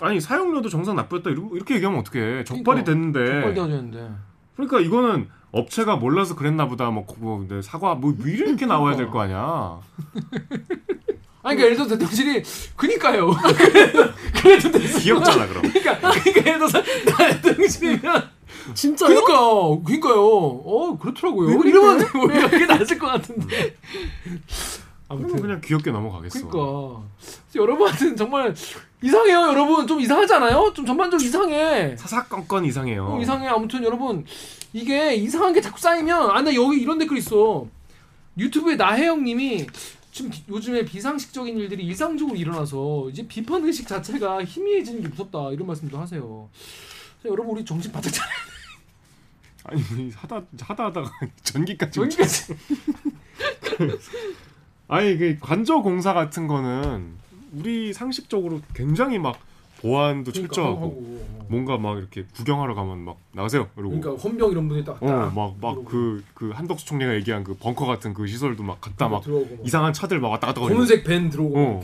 아니 0.00 0.20
사용료도 0.20 0.68
정상 0.68 0.96
납부했다 0.96 1.30
이렇게 1.30 1.76
얘기하면 1.76 2.00
어떡해. 2.00 2.44
적발이 2.44 2.84
그러니까, 2.84 2.84
됐는데. 2.84 3.24
적발되어야 3.26 3.66
되는데. 3.68 4.10
그러니까 4.56 4.80
이거는 4.80 5.28
업체가 5.52 5.96
몰라서 5.96 6.34
그랬나 6.36 6.66
보다. 6.68 6.90
뭐, 6.90 7.06
뭐 7.18 7.38
근데 7.38 7.62
사과 7.62 7.94
뭐 7.94 8.12
이렇게 8.24 8.66
나와야 8.66 8.96
될 8.96 9.10
거 9.10 9.20
아니야. 9.20 9.80
아니 11.46 11.56
그러니까 11.56 11.64
예를 11.64 11.76
들어 11.76 11.86
대통령실이 11.88 12.42
그니까요. 12.76 13.30
그래도 14.42 14.70
됐어. 14.72 14.98
귀엽잖아 14.98 15.46
그럼. 15.46 15.62
그러니까 15.62 15.98
그러니까 15.98 16.40
예를 16.40 16.58
들어서 16.58 16.82
나 16.82 17.28
대통령실이면 17.40 18.22
진짜요? 18.74 19.08
그니까 19.08 19.82
그니까요. 19.84 20.20
어 20.24 20.98
그렇더라고요. 20.98 21.60
이러면 21.62 22.06
오히려 22.16 22.48
그게 22.50 22.66
낫을 22.66 22.98
것 22.98 23.06
같은데. 23.06 23.76
아무튼 25.08 25.40
그냥 25.40 25.60
귀엽게 25.62 25.90
넘어가겠어. 25.90 26.48
그러니까 26.48 27.02
여러분한테는 27.54 28.16
정말 28.16 28.54
이상해요, 29.02 29.36
여러분. 29.48 29.86
좀 29.86 30.00
이상하잖아요. 30.00 30.72
좀 30.74 30.86
전반적으로 30.86 31.26
이상해. 31.26 31.96
사사건건 31.96 32.64
이상해요. 32.64 33.06
어, 33.06 33.20
이상해. 33.20 33.48
아무튼 33.48 33.84
여러분 33.84 34.24
이게 34.72 35.14
이상한 35.14 35.52
게 35.52 35.60
자꾸 35.60 35.78
쌓이면 35.78 36.30
아, 36.30 36.40
나 36.40 36.54
여기 36.54 36.80
이런 36.80 36.98
댓글 36.98 37.18
있어. 37.18 37.66
유튜브에 38.38 38.76
나혜영님이 38.76 39.66
지금 40.10 40.30
비- 40.30 40.42
요즘에 40.48 40.84
비상식적인 40.84 41.56
일들이 41.58 41.84
일상적으로 41.84 42.36
일어나서 42.36 43.08
이제 43.10 43.26
비판 43.26 43.64
의식 43.64 43.86
자체가 43.86 44.42
희미해지는 44.44 45.02
게 45.02 45.08
무섭다 45.08 45.50
이런 45.52 45.66
말씀도 45.66 45.98
하세요. 45.98 46.48
자, 47.22 47.28
여러분 47.28 47.56
우리 47.56 47.64
정신 47.64 47.92
바짝 47.92 48.10
차려. 48.10 48.30
아니 49.66 50.10
하다 50.12 50.42
하다 50.60 50.84
하다가 50.86 51.10
전기까지. 51.44 52.00
여기까지. 52.00 52.54
아니 54.88 55.16
그 55.16 55.36
관저 55.40 55.80
공사 55.80 56.12
같은 56.12 56.46
거는 56.46 57.12
우리 57.52 57.92
상식적으로 57.92 58.60
굉장히 58.74 59.18
막 59.18 59.38
보안도 59.80 60.32
그러니까 60.32 60.54
철저하고 60.54 60.76
하고. 60.80 61.44
뭔가 61.48 61.76
막 61.76 61.98
이렇게 61.98 62.24
구경하러 62.34 62.74
가면 62.74 63.00
막 63.04 63.18
나가세요 63.32 63.68
이러고 63.76 64.00
그러니까 64.00 64.22
헌병 64.22 64.50
이런 64.52 64.68
분이 64.68 64.84
딱. 64.84 64.98
어막막그그 65.02 66.50
한덕수 66.54 66.86
총리가 66.86 67.14
얘기한 67.16 67.44
그 67.44 67.54
벙커 67.54 67.84
같은 67.86 68.14
그 68.14 68.26
시설도 68.26 68.62
막 68.62 68.80
갔다 68.80 69.08
막 69.08 69.22
들어오고 69.22 69.56
막. 69.56 69.66
이상한 69.66 69.92
차들 69.92 70.20
막 70.20 70.28
왔다 70.30 70.46
갔다 70.46 70.60
거리고 70.60 70.74
검은색 70.76 71.04
밴 71.04 71.28
들어오고. 71.28 71.58
어. 71.58 71.82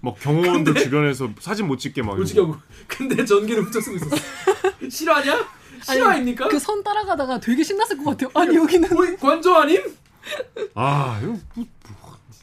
막 0.00 0.14
경호원들 0.20 0.74
주변에서 0.76 1.28
사진 1.40 1.66
못 1.68 1.76
찍게 1.78 2.02
막 2.02 2.16
솔직히 2.16 2.38
이러고. 2.38 2.54
하고. 2.54 2.62
근데 2.88 3.22
전기를 3.24 3.64
훔쳐 3.64 3.80
쓰고 3.80 3.96
있었어. 3.96 4.16
실화냐? 4.90 5.46
실화입니까? 5.84 6.48
그 6.48 6.58
선 6.58 6.82
따라가다가 6.82 7.38
되게 7.40 7.62
신났을 7.62 7.98
것 7.98 8.04
같아요. 8.16 8.30
아니 8.34 8.56
여기는 8.56 9.16
관저 9.18 9.52
아님? 9.54 9.80
아 10.74 11.20
이거 11.22 11.36
뭐, 11.54 11.64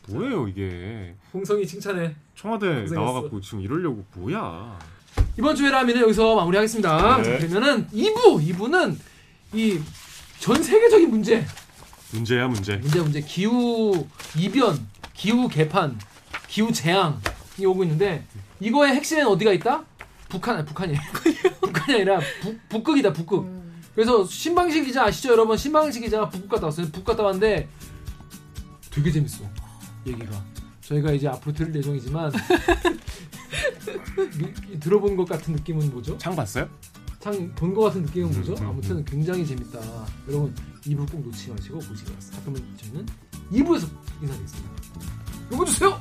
뭐, 0.10 0.20
뭐예요 0.20 0.48
이게 0.48 1.16
홍성이 1.34 1.66
칭찬해. 1.66 2.16
청와대 2.36 2.68
고생했어. 2.68 2.96
나와갖고 2.96 3.42
지금 3.42 3.62
이러려고 3.62 4.06
뭐야 4.16 4.78
이번 5.38 5.56
주에 5.56 5.70
라면은 5.70 6.02
여기서 6.02 6.36
마무리하겠습니다. 6.36 7.18
네. 7.22 7.40
자, 7.40 7.48
그러면은 7.48 7.88
2부, 7.90 8.42
2부는 8.56 8.96
이 9.54 9.80
전 10.40 10.64
세계적인 10.64 11.10
문제, 11.10 11.46
문제야 12.14 12.48
문제 12.48 12.78
문제 12.78 13.02
문제 13.02 13.20
기후 13.22 14.08
이변, 14.38 14.88
기후 15.14 15.50
개판, 15.50 16.00
기후 16.48 16.72
재앙이 16.72 17.66
오고 17.66 17.84
있는데 17.84 18.24
이거의 18.62 18.94
핵심엔 18.96 19.28
어디가 19.28 19.52
있다? 19.52 19.84
북한 20.30 20.56
아니 20.56 20.66
북한이 20.66 20.94
북한이 21.60 21.94
아니라 21.96 22.22
북, 22.42 22.58
북극이다 22.70 23.12
북극. 23.12 23.50
그래서 23.96 24.26
신방식 24.26 24.86
기자 24.86 25.04
아시죠 25.04 25.32
여러분? 25.34 25.58
신방식 25.58 26.04
기자가 26.04 26.30
북극 26.30 26.48
갔다 26.50 26.68
왔어요. 26.68 26.86
북극 26.86 27.04
갔다 27.04 27.24
왔는데 27.24 27.68
되게 28.92 29.12
재밌어 29.12 29.44
얘기가. 30.06 30.44
저희가 30.82 31.12
이제 31.12 31.28
앞으로 31.28 31.54
들을 31.54 31.76
예정이지만 31.76 32.32
미- 34.38 34.80
들어본 34.80 35.16
것 35.16 35.28
같은 35.28 35.54
느낌은 35.54 35.92
뭐죠? 35.92 36.18
창 36.18 36.36
봤어요? 36.36 36.68
참본것 37.20 37.84
같은 37.86 38.04
느낌은 38.04 38.32
뭐죠? 38.34 38.54
음, 38.54 38.62
음, 38.64 38.68
아무튼 38.70 39.06
굉장히 39.06 39.46
재밌다. 39.46 39.80
여러분 40.28 40.54
2부 40.84 41.12
꼭 41.12 41.22
놓치지 41.22 41.52
마시고 41.52 41.80
보시기 41.80 42.06
바랍니다. 42.12 42.32
자, 42.32 42.42
그러면 42.42 42.64
저희는 42.78 43.06
2부에서 43.52 43.88
인사드리겠습니다. 44.22 44.70
요거 45.52 45.66
주세요. 45.66 46.00